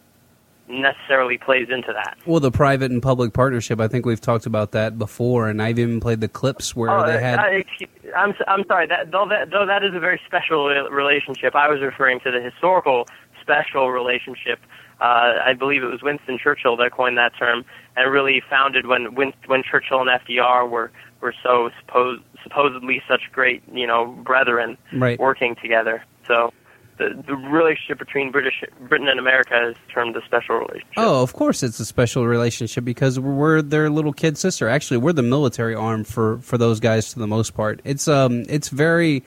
[0.70, 2.18] necessarily plays into that?
[2.26, 3.80] Well, the private and public partnership.
[3.80, 7.06] I think we've talked about that before, and I've even played the clips where Oh,
[7.06, 7.40] they had.
[7.40, 8.88] uh, excuse, I'm I'm sorry.
[8.88, 11.56] That though that though that is a very special relationship.
[11.56, 13.08] I was referring to the historical
[13.42, 14.60] special relationship.
[15.02, 17.64] Uh, I believe it was Winston Churchill that coined that term,
[17.96, 20.92] and really founded when when when Churchill and FDR were
[21.22, 25.20] were so supposed supposedly such great you know brethren Right.
[25.20, 26.04] working together.
[26.28, 26.52] So.
[27.00, 30.94] The, the relationship between British Britain and America is termed a special relationship.
[30.98, 34.68] Oh, of course, it's a special relationship because we're, their little kid sister.
[34.68, 37.80] Actually, we're the military arm for, for those guys to the most part.
[37.86, 39.24] It's um, it's very,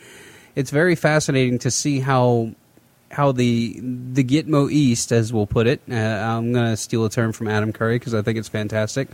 [0.54, 2.54] it's very fascinating to see how
[3.10, 5.80] how the the Gitmo East, as we'll put it.
[5.90, 9.08] Uh, I'm going to steal a term from Adam Curry because I think it's fantastic.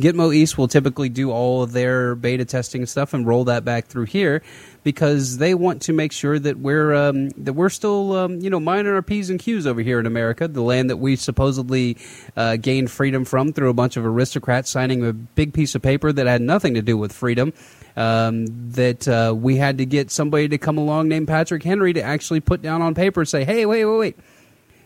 [0.00, 3.86] Gitmo East will typically do all of their beta testing stuff and roll that back
[3.86, 4.42] through here
[4.82, 8.60] because they want to make sure that we're um, that we're still um, you know
[8.60, 11.96] minding our p's and q's over here in America, the land that we supposedly
[12.36, 16.12] uh, gained freedom from through a bunch of aristocrats signing a big piece of paper
[16.12, 17.52] that had nothing to do with freedom.
[17.96, 22.00] Um, that uh, we had to get somebody to come along named Patrick Henry to
[22.00, 24.16] actually put down on paper and say, "Hey, wait, wait, wait."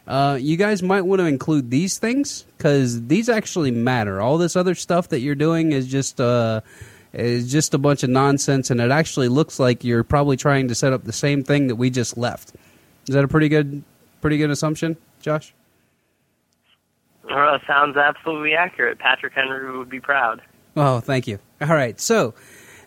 [0.06, 4.20] Uh, you guys might want to include these things because these actually matter.
[4.20, 6.60] All this other stuff that you're doing is just uh,
[7.14, 10.74] is just a bunch of nonsense, and it actually looks like you're probably trying to
[10.74, 12.52] set up the same thing that we just left.
[13.06, 13.82] Is that a pretty good,
[14.20, 15.54] pretty good assumption, Josh?
[17.30, 18.98] Uh, sounds absolutely accurate.
[18.98, 20.42] Patrick Henry would be proud.
[20.76, 21.38] Oh, thank you.
[21.60, 22.34] All right, so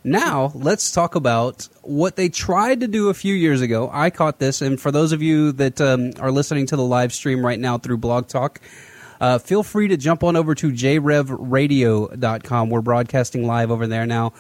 [0.04, 3.90] now let's talk about what they tried to do a few years ago.
[3.92, 7.14] I caught this, and for those of you that um, are listening to the live
[7.14, 8.62] stream right now through Blog Talk,
[9.20, 12.70] uh, feel free to jump on over to jrevradio.com.
[12.70, 14.34] We're broadcasting live over there now.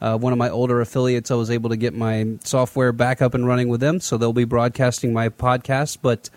[0.00, 3.34] Uh, one of my older affiliates, I was able to get my software back up
[3.34, 5.98] and running with them, so they'll be broadcasting my podcast.
[6.00, 6.30] But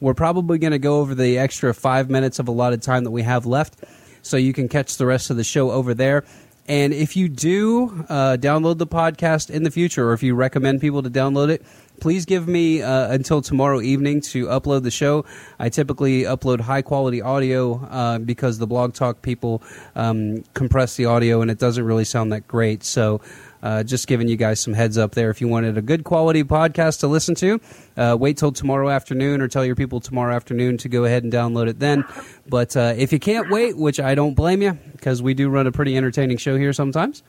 [0.00, 3.22] we're probably going to go over the extra five minutes of allotted time that we
[3.22, 3.76] have left,
[4.22, 6.24] so you can catch the rest of the show over there.
[6.68, 10.80] And if you do uh, download the podcast in the future, or if you recommend
[10.80, 11.64] people to download it,
[12.00, 15.24] please give me uh, until tomorrow evening to upload the show.
[15.58, 19.62] I typically upload high quality audio uh, because the blog talk people
[19.96, 22.84] um, compress the audio and it doesn't really sound that great.
[22.84, 23.20] So.
[23.62, 25.30] Uh, just giving you guys some heads up there.
[25.30, 27.60] If you wanted a good quality podcast to listen to,
[27.96, 31.32] uh, wait till tomorrow afternoon or tell your people tomorrow afternoon to go ahead and
[31.32, 32.04] download it then.
[32.48, 35.66] But uh, if you can't wait, which I don't blame you, because we do run
[35.66, 37.22] a pretty entertaining show here sometimes,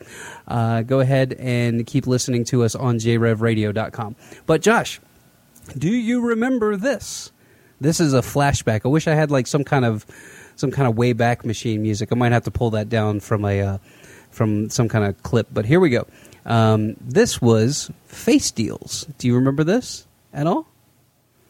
[0.47, 4.15] uh, go ahead and keep listening to us on jrevradio.com.
[4.45, 5.01] But Josh,
[5.77, 7.31] do you remember this?
[7.79, 8.81] This is a flashback.
[8.85, 10.05] I wish I had like some kind of
[10.55, 12.09] some kind of way back machine music.
[12.11, 13.77] I might have to pull that down from a uh,
[14.31, 15.47] from some kind of clip.
[15.53, 16.07] But here we go.
[16.45, 19.05] Um, this was Face Deals.
[19.17, 20.67] Do you remember this at all?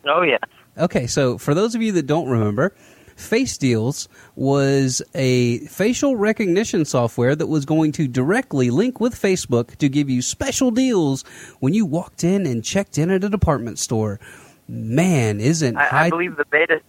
[0.05, 0.38] Oh yeah.
[0.77, 2.73] Okay, so for those of you that don't remember,
[3.15, 9.75] Face Deals was a facial recognition software that was going to directly link with Facebook
[9.77, 11.23] to give you special deals
[11.59, 14.19] when you walked in and checked in at a department store.
[14.67, 16.82] Man, isn't I, I believe the beta.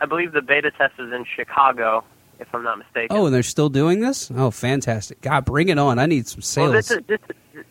[0.00, 2.04] I believe the beta test is in Chicago,
[2.42, 3.16] if I'm not mistaken.
[3.16, 4.30] Oh, and they're still doing this?
[4.34, 5.20] Oh, fantastic.
[5.20, 5.98] God, bring it on.
[5.98, 6.72] I need some well, sales.
[6.72, 7.20] this is, this
[7.54, 7.64] is,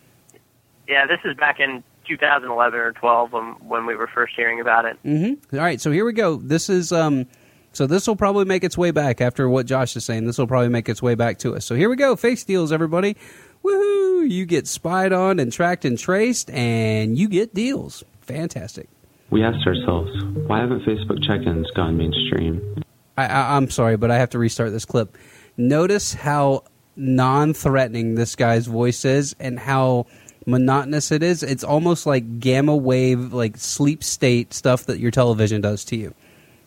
[0.87, 4.85] yeah, this is back in 2011 or 12 when, when we were first hearing about
[4.85, 4.97] it.
[5.05, 5.55] Mm-hmm.
[5.55, 6.35] All right, so here we go.
[6.37, 7.27] This is um
[7.73, 10.25] so this will probably make its way back after what Josh is saying.
[10.25, 11.65] This will probably make its way back to us.
[11.65, 12.15] So here we go.
[12.15, 13.15] Face deals, everybody.
[13.63, 14.29] Woohoo!
[14.29, 18.03] You get spied on and tracked and traced, and you get deals.
[18.21, 18.89] Fantastic.
[19.29, 20.11] We asked ourselves,
[20.47, 22.83] why haven't Facebook check ins gone mainstream?
[23.21, 25.17] I, I, I'm sorry, but I have to restart this clip.
[25.57, 26.63] Notice how
[26.95, 30.07] non-threatening this guy's voice is, and how
[30.45, 31.43] monotonous it is.
[31.43, 36.13] It's almost like gamma wave, like sleep state stuff that your television does to you.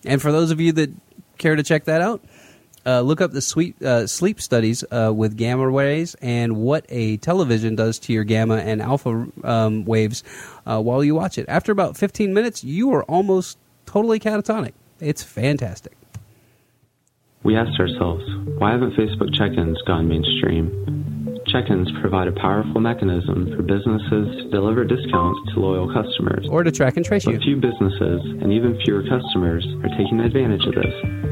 [0.04, 0.90] And for those of you that
[1.38, 2.22] care to check that out,
[2.86, 7.16] uh, look up the sweet, uh, sleep studies uh, with gamma waves and what a
[7.18, 10.22] television does to your gamma and alpha um, waves
[10.66, 11.46] uh, while you watch it.
[11.48, 14.72] After about 15 minutes, you are almost totally catatonic.
[15.00, 15.96] It's fantastic.
[17.44, 18.24] We asked ourselves,
[18.56, 20.72] why haven't Facebook check ins gone mainstream?
[21.46, 26.48] Check ins provide a powerful mechanism for businesses to deliver discounts to loyal customers.
[26.48, 27.40] Or to track and trace But you.
[27.40, 31.23] few businesses and even fewer customers are taking advantage of this.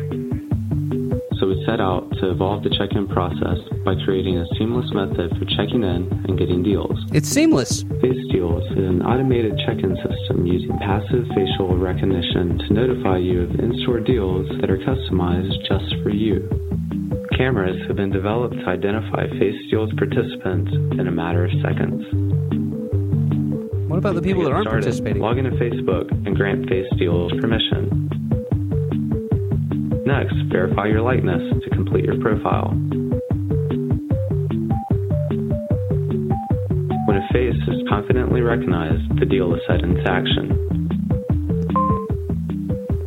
[1.73, 5.83] Set out to evolve the check in process by creating a seamless method for checking
[5.83, 7.01] in and getting deals.
[7.15, 7.81] It's seamless.
[8.05, 13.59] Face Deals is an automated check-in system using passive facial recognition to notify you of
[13.59, 16.45] in-store deals that are customized just for you.
[17.39, 22.05] Cameras have been developed to identify Face Deals participants in a matter of seconds.
[23.89, 25.23] What about the people that aren't started, participating?
[25.23, 28.12] Log into Facebook and grant Face Deals permission.
[30.05, 32.71] Next, verify your likeness to complete your profile.
[37.07, 40.59] When a face is confidently recognized, the deal is set into action.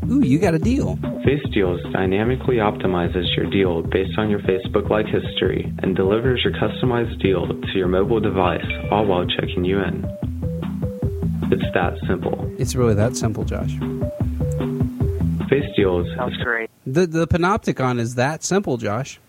[0.09, 0.97] Ooh, you got a deal.
[1.25, 6.53] Face Deals dynamically optimizes your deal based on your Facebook like history and delivers your
[6.53, 10.05] customized deal to your mobile device, all while checking you in.
[11.51, 12.49] It's that simple.
[12.57, 13.73] It's really that simple, Josh.
[15.49, 16.69] Face Deals Sounds great.
[16.85, 19.19] The the panopticon is that simple, Josh.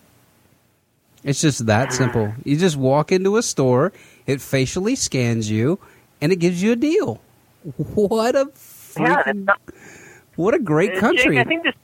[1.24, 1.90] It's just that ah.
[1.90, 2.32] simple.
[2.44, 3.92] You just walk into a store,
[4.26, 5.78] it facially scans you,
[6.20, 7.20] and it gives you a deal.
[7.76, 9.60] What a freaking, it's not,
[10.36, 11.36] what a great country!
[11.36, 11.74] Jake, I think this.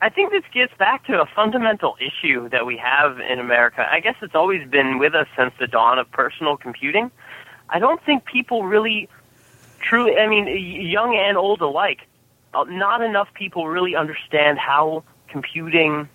[0.00, 3.86] I think this gets back to a fundamental issue that we have in America.
[3.90, 7.10] I guess it's always been with us since the dawn of personal computing.
[7.68, 9.08] I don't think people really,
[9.80, 10.46] truly, I mean,
[10.86, 12.06] young and old alike,
[12.58, 16.08] Uh, not enough people really understand how computing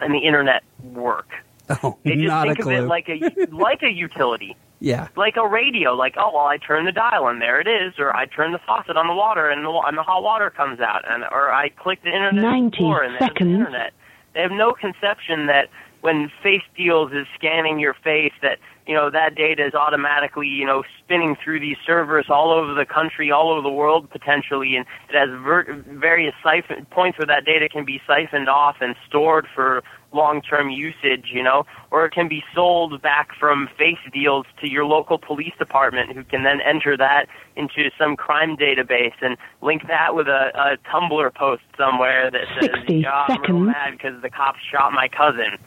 [0.00, 1.28] and the internet work.
[1.82, 5.36] oh, They just not a think of it like a like a utility yeah, like
[5.36, 8.24] a radio, like oh well, I turn the dial and there it is, or I
[8.24, 11.22] turn the faucet on the water and the, and the hot water comes out, and
[11.30, 13.92] or I click the internet 90 Explorer and there's the internet.
[14.32, 15.68] They have no conception that
[16.00, 18.58] when Face Deals is scanning your face, that
[18.90, 22.84] you know that data is automatically you know spinning through these servers all over the
[22.84, 27.44] country, all over the world potentially, and it has ver- various siphon points where that
[27.44, 32.26] data can be siphoned off and stored for long-term usage, you know, or it can
[32.26, 36.96] be sold back from face deals to your local police department who can then enter
[36.96, 42.42] that into some crime database and link that with a, a Tumblr post somewhere that
[42.60, 45.58] says, 60 yeah, I'm real mad because the cops shot my cousin.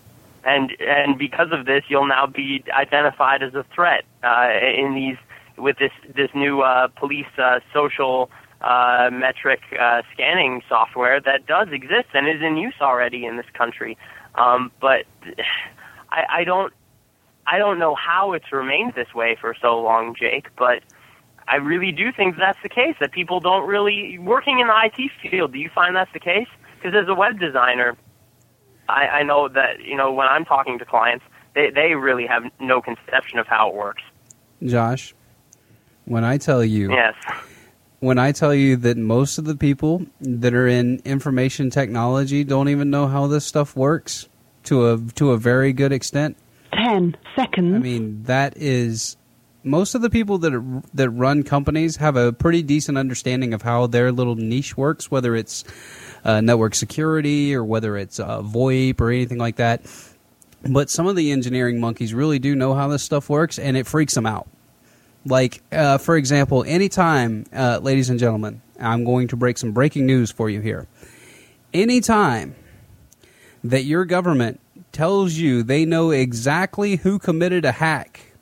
[0.46, 5.18] And, and because of this, you'll now be identified as a threat, uh, in these,
[5.58, 8.30] with this, this new, uh, police, uh, social,
[8.62, 13.46] uh, metric uh, scanning software that does exist and is in use already in this
[13.54, 13.98] country.
[14.36, 15.06] Um, but
[16.10, 16.74] I, I don't
[17.46, 20.48] I don't know how it's remained this way for so long, Jake.
[20.58, 20.82] But
[21.48, 22.96] I really do think that's the case.
[23.00, 25.54] That people don't really working in the IT field.
[25.54, 26.48] Do you find that's the case?
[26.78, 27.98] Because as a web designer,
[28.90, 31.26] I, I know that you know when I'm talking to clients,
[31.56, 34.04] they they really have no conception of how it works.
[34.64, 35.14] Josh.
[36.06, 37.14] When I tell you, Yes.
[38.00, 42.68] when I tell you that most of the people that are in information technology don't
[42.68, 44.28] even know how this stuff works
[44.64, 46.36] to a to a very good extent.
[46.74, 47.76] 10 seconds.
[47.76, 49.16] I mean, that is
[49.64, 50.64] most of the people that are,
[50.94, 55.36] that run companies have a pretty decent understanding of how their little niche works, whether
[55.36, 55.64] it's
[56.24, 59.82] uh, network security or whether it's uh, VoIP or anything like that.
[60.70, 63.86] but some of the engineering monkeys really do know how this stuff works, and it
[63.86, 64.48] freaks them out.
[65.26, 70.06] Like, uh, for example, anytime, uh, ladies and gentlemen, I'm going to break some breaking
[70.06, 70.88] news for you here.
[71.74, 72.56] Anytime
[73.64, 74.60] that your government
[74.92, 78.34] tells you they know exactly who committed a hack,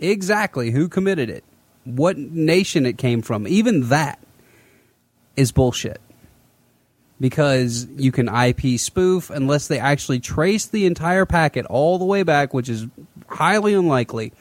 [0.00, 1.44] exactly who committed it,
[1.84, 4.18] what nation it came from, even that
[5.36, 6.00] is bullshit.
[7.22, 12.24] Because you can IP spoof unless they actually trace the entire packet all the way
[12.24, 12.86] back, which is
[13.28, 14.32] highly unlikely.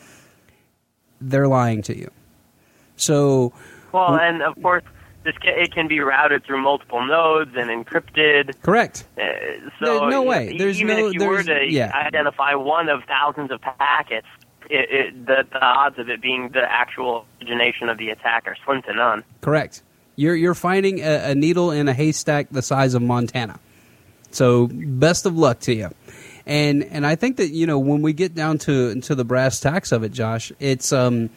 [1.21, 2.09] They're lying to you.
[2.95, 3.53] So,
[3.91, 4.83] Well, and of course,
[5.23, 8.59] this ca- it can be routed through multiple nodes and encrypted.
[8.63, 9.05] correct.
[9.15, 9.25] Uh,
[9.79, 10.57] so There's no way.
[10.57, 11.91] There's even no- if you were to yeah.
[11.95, 14.25] identify one of thousands of packets,
[14.71, 18.55] it, it, the, the odds of it being the actual origination of the attack are
[18.65, 19.23] slim to none.
[19.41, 19.83] Correct.
[20.21, 23.59] You're you're finding a, a needle in a haystack the size of Montana.
[24.29, 25.89] So best of luck to you.
[26.45, 29.59] And and I think that you know when we get down to to the brass
[29.59, 31.31] tacks of it, Josh, it's um,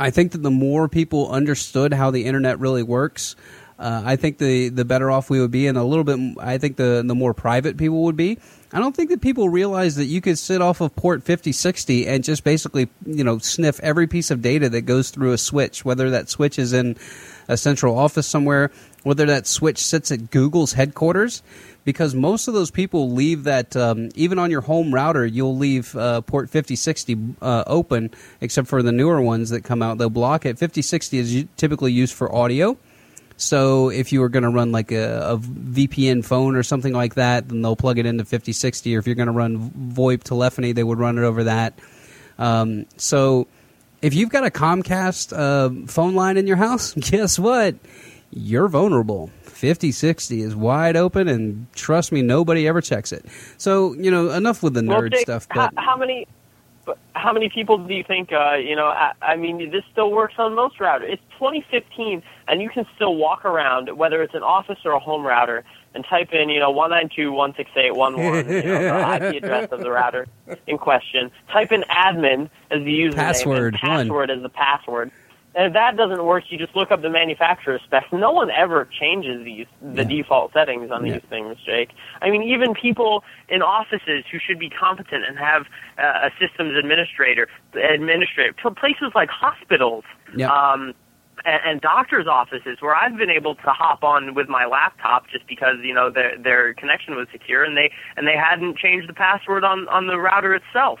[0.00, 3.36] I think that the more people understood how the internet really works,
[3.80, 6.18] uh, I think the the better off we would be, and a little bit.
[6.38, 8.38] I think the the more private people would be.
[8.72, 12.22] I don't think that people realize that you could sit off of port 5060 and
[12.22, 16.10] just basically, you know, sniff every piece of data that goes through a switch, whether
[16.10, 16.96] that switch is in
[17.50, 18.70] a central office somewhere,
[19.02, 21.42] whether that switch sits at Google's headquarters,
[21.84, 25.96] because most of those people leave that, um, even on your home router, you'll leave
[25.96, 29.98] uh, port 5060 uh, open, except for the newer ones that come out.
[29.98, 30.58] They'll block it.
[30.58, 32.76] 5060 is typically used for audio.
[33.36, 37.14] So if you were going to run like a, a VPN phone or something like
[37.14, 38.94] that, then they'll plug it into 5060.
[38.94, 41.78] Or if you're going to run VoIP telephony, they would run it over that.
[42.38, 43.48] Um, so
[44.02, 47.76] if you've got a Comcast uh, phone line in your house, guess what?
[48.30, 49.30] You're vulnerable.
[49.42, 53.24] 5060 is wide open, and trust me, nobody ever checks it.
[53.58, 55.46] So you know, enough with the Well, nerd Jake, stuff.
[55.50, 56.26] how, But how many?
[57.14, 58.32] How many people do you think?
[58.32, 61.12] Uh, you know, I, I mean, this still works on most routers.
[61.12, 65.22] It's 2015, and you can still walk around, whether it's an office or a home
[65.24, 65.62] router,
[65.94, 70.26] and type in, you know, 192.168.1.1, you know, the IP address of the router
[70.66, 71.30] in question.
[71.52, 73.98] Type in admin as the username, Password, and one.
[74.06, 75.10] password as the password.
[75.56, 78.06] And if that doesn't work, you just look up the manufacturer specs.
[78.12, 80.08] No one ever changes these the Yeah.
[80.08, 81.14] default settings on Yeah.
[81.14, 81.90] these things, Jake.
[82.22, 85.66] I mean, even people in offices who should be competent and have
[85.98, 90.04] uh, a systems administrator, administrator, to places like hospitals,
[90.36, 90.52] Yeah.
[90.52, 90.94] um,
[91.44, 95.46] and, and doctors' offices, where I've been able to hop on with my laptop just
[95.46, 99.14] because you know their their connection was secure, and they and they hadn't changed the
[99.14, 100.98] password on on the router itself.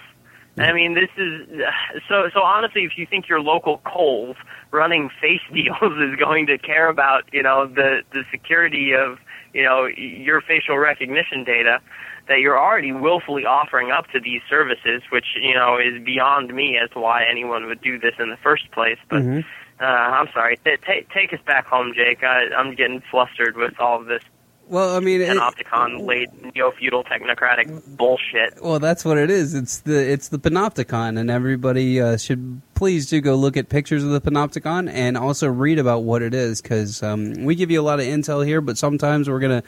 [0.58, 1.62] I mean, this is
[2.08, 2.28] so.
[2.34, 4.36] So honestly, if you think your local Kohl's
[4.72, 9.18] running face deals is going to care about, you know, the the security of,
[9.54, 11.80] you know, your facial recognition data
[12.28, 16.78] that you're already willfully offering up to these services, which you know is beyond me
[16.82, 18.98] as to why anyone would do this in the first place.
[19.08, 19.44] But Mhm.
[19.80, 20.58] Uh, I'm sorry.
[20.64, 22.22] T- ta take us back home, Jake.
[22.22, 24.22] I, I'm getting flustered with all of this
[24.70, 28.62] well, I mean, it- panopticon late neo feudal technocratic bullshit.
[28.62, 29.52] Well, that's what it is.
[29.52, 34.04] It's the it's the panopticon, and everybody uh, should please do go look at pictures
[34.04, 37.80] of the panopticon and also read about what it is because um, we give you
[37.80, 39.64] a lot of intel here, but sometimes we're gonna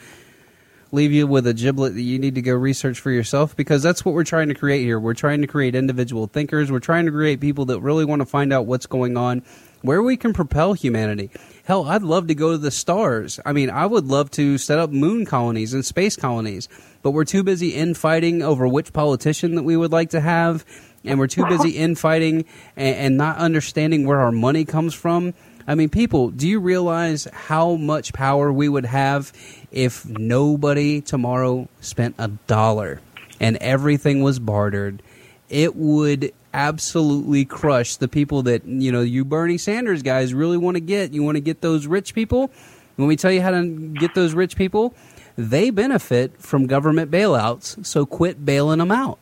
[0.93, 4.05] leave you with a giblet that you need to go research for yourself because that's
[4.05, 4.99] what we're trying to create here.
[4.99, 6.71] We're trying to create individual thinkers.
[6.71, 9.43] We're trying to create people that really want to find out what's going on,
[9.83, 11.29] where we can propel humanity.
[11.65, 13.39] Hell, I'd love to go to the stars.
[13.45, 16.67] I mean, I would love to set up moon colonies and space colonies,
[17.03, 20.65] but we're too busy infighting over which politician that we would like to have,
[21.03, 25.33] and we're too busy infighting and, and not understanding where our money comes from.
[25.67, 29.31] I mean, people, do you realize how much power we would have
[29.71, 33.01] if nobody tomorrow spent a dollar
[33.39, 35.01] and everything was bartered?
[35.49, 40.75] It would absolutely crush the people that, you know, you Bernie Sanders guys really want
[40.75, 41.13] to get.
[41.13, 42.51] You want to get those rich people.
[42.95, 44.93] When we tell you how to get those rich people,
[45.35, 49.17] they benefit from government bailouts, so quit bailing them out.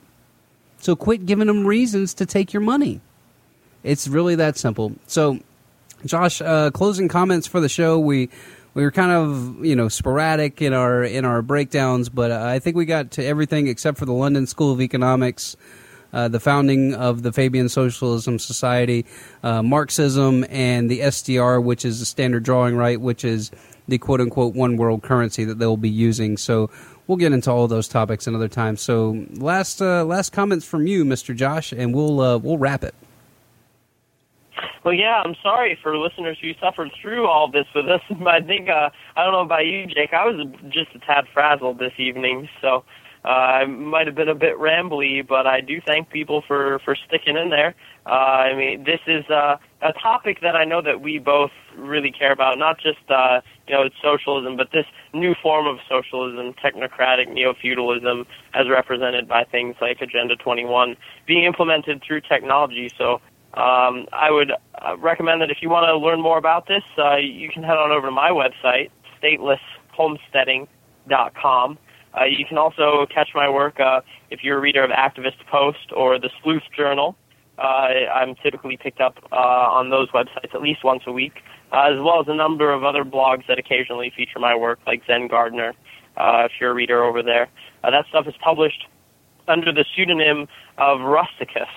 [0.80, 3.00] So quit giving them reasons to take your money.
[3.84, 4.94] It's really that simple.
[5.08, 5.40] So,
[6.06, 8.00] Josh, uh, closing comments for the show.
[8.00, 8.30] We
[8.74, 12.76] we were kind of you know sporadic in our in our breakdowns, but I think
[12.76, 15.56] we got to everything except for the London School of Economics,
[16.14, 19.06] uh, the founding of the Fabian Socialism Society,
[19.44, 23.52] uh, Marxism, and the SDR, which is the standard drawing right, which is
[23.88, 26.38] the quote unquote one world currency that they'll be using.
[26.38, 26.70] So.
[27.08, 28.78] We'll get into all those topics another time.
[28.78, 31.36] So, last uh, last comments from you, Mr.
[31.36, 32.96] Josh, and we'll uh, we'll wrap it.
[34.84, 38.02] Well, yeah, I'm sorry for listeners who suffered through all this with us.
[38.26, 40.14] I think uh, I don't know about you, Jake.
[40.14, 42.84] I was just a tad frazzled this evening, so
[43.24, 46.96] Uh, I might have been a bit rambly, but I do thank people for for
[46.96, 47.76] sticking in there.
[48.06, 52.12] Uh, I mean, this is uh, a topic that I know that we both really
[52.12, 52.58] care about.
[52.58, 58.26] Not just uh, you know socialism, but this new form of socialism, technocratic neo feudalism,
[58.56, 60.98] as represented by things like Agenda 21,
[61.28, 62.90] being implemented through technology.
[62.98, 63.22] So
[63.54, 67.18] um, I would uh, recommend that if you want to learn more about this, uh,
[67.18, 68.90] you can head on over to my website,
[69.22, 71.78] statelesshomesteading.com.
[72.20, 75.92] Uh, you can also catch my work uh, if you're a reader of Activist Post
[75.96, 77.16] or the Sleuth Journal.
[77.58, 77.62] Uh,
[78.14, 81.34] I'm typically picked up uh, on those websites at least once a week,
[81.72, 85.04] uh, as well as a number of other blogs that occasionally feature my work, like
[85.06, 85.74] Zen Gardener,
[86.18, 87.48] uh, if you're a reader over there.
[87.84, 88.86] Uh, that stuff is published
[89.48, 90.48] under the pseudonym
[90.78, 91.68] of Rusticus.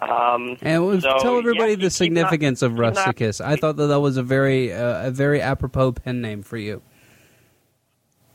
[0.00, 3.40] Um, And was, so, tell everybody yeah, the significance not- of keep not- Rusticus.
[3.40, 6.82] I thought that that was a very uh, a very apropos pen name for you.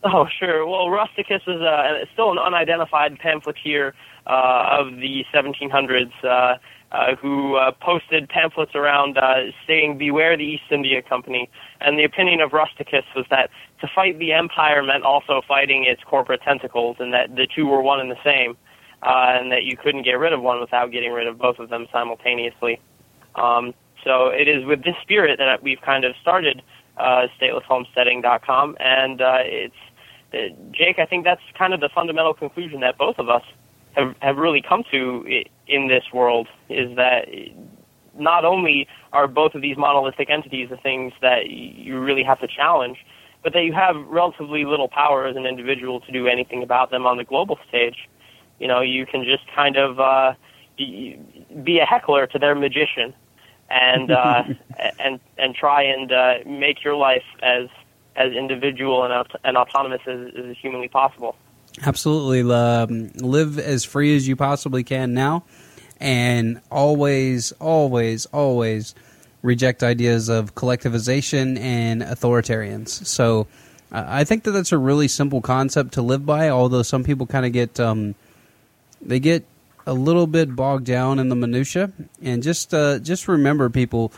[0.08, 0.68] Oh, sure.
[0.68, 3.96] Well, Rusticus is uh, still an unidentified pamphleteer
[4.28, 6.58] uh, of the 1700s uh,
[6.92, 11.50] uh, who uh, posted pamphlets around uh, saying, Beware the East India Company.
[11.82, 13.50] And the opinion of Rusticus was that
[13.82, 17.82] to fight the empire meant also fighting its corporate tentacles, and that the two were
[17.82, 18.56] one and the same,
[19.02, 21.70] uh, and that you couldn't get rid of one without getting rid of both of
[21.70, 22.80] them simultaneously.
[23.34, 26.62] Um, so it is with this spirit that we've kind of started
[26.98, 29.76] uh, statelesshomesteading.com, and uh, it's
[30.72, 33.44] Jake, I think that's kind of the fundamental conclusion that both of us
[33.94, 35.26] have, have really come to
[35.68, 37.28] in this world is that
[38.18, 42.48] not only are both of these monolithic entities the things that you really have to
[42.48, 43.06] challenge,
[43.44, 47.06] but that you have relatively little power as an individual to do anything about them
[47.06, 48.10] on the global stage.
[48.60, 50.34] You know, you can just kind of uh,
[50.78, 53.14] be a heckler to their magician,
[53.70, 54.44] and uh,
[55.00, 57.68] and and try and uh, make your life as
[58.16, 61.36] as individual and, aut- and autonomous as, as humanly possible.
[61.84, 65.44] Absolutely, um, live as free as you possibly can now,
[66.00, 68.96] and always, always, always
[69.42, 72.90] reject ideas of collectivization and authoritarians.
[73.06, 73.48] So,
[73.92, 76.50] uh, I think that that's a really simple concept to live by.
[76.50, 78.16] Although some people kind of get um,
[79.02, 79.46] they get
[79.86, 81.92] a little bit bogged down in the minutia,
[82.22, 84.12] and just uh, just remember, people,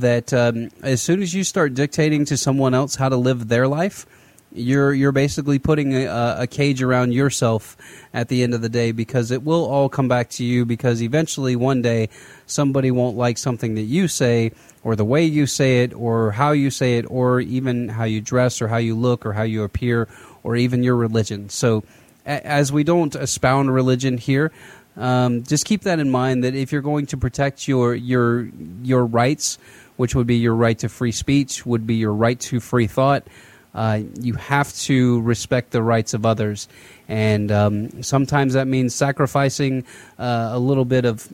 [0.00, 3.68] that um, as soon as you start dictating to someone else how to live their
[3.68, 4.06] life,
[4.54, 7.76] you're you're basically putting a, a cage around yourself
[8.12, 11.02] at the end of the day because it will all come back to you because
[11.02, 12.08] eventually one day
[12.46, 14.52] somebody won't like something that you say
[14.84, 18.20] or the way you say it or how you say it or even how you
[18.20, 20.08] dress or how you look or how you appear
[20.42, 21.48] or even your religion.
[21.48, 21.84] So
[22.26, 24.52] as we don't expound religion here,
[24.96, 28.48] um, just keep that in mind that if you're going to protect your your
[28.82, 29.58] your rights,
[29.96, 33.26] which would be your right to free speech, would be your right to free thought,
[33.74, 36.68] uh, you have to respect the rights of others,
[37.08, 39.84] and um, sometimes that means sacrificing
[40.18, 41.32] uh, a little bit of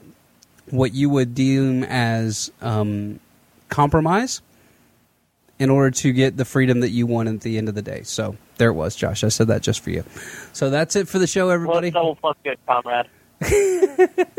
[0.71, 3.19] what you would deem as um,
[3.69, 4.41] compromise
[5.59, 8.03] in order to get the freedom that you want at the end of the day.
[8.03, 9.25] So there it was, Josh.
[9.25, 10.05] I said that just for you.
[10.53, 11.89] So that's it for the show, everybody.
[11.89, 13.07] it's double plus good, comrade.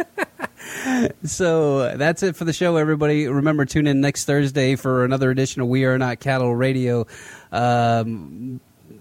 [1.23, 3.27] So that's it for the show, everybody.
[3.27, 7.07] Remember, tune in next Thursday for another edition of We Are Not Cattle Radio.
[7.51, 8.59] Um,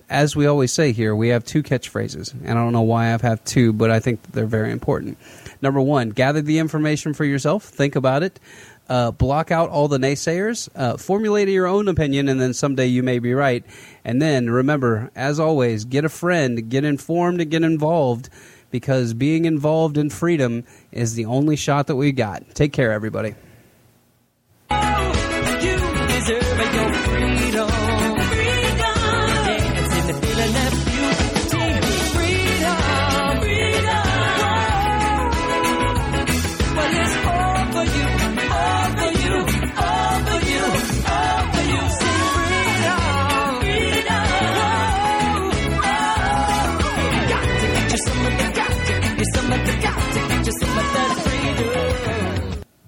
[0.09, 3.23] as we always say here, we have two catchphrases, and I don't know why I've
[3.23, 5.19] have two, but I think they're very important.
[5.61, 8.41] Number one, gather the information for yourself, think about it,
[8.89, 13.03] uh, block out all the naysayers, uh, formulate your own opinion, and then someday you
[13.03, 13.65] may be right.
[14.05, 18.31] And then remember, as always, get a friend, get informed, and get involved
[18.71, 22.55] because being involved in freedom is the only shot that we got.
[22.55, 23.35] Take care, everybody.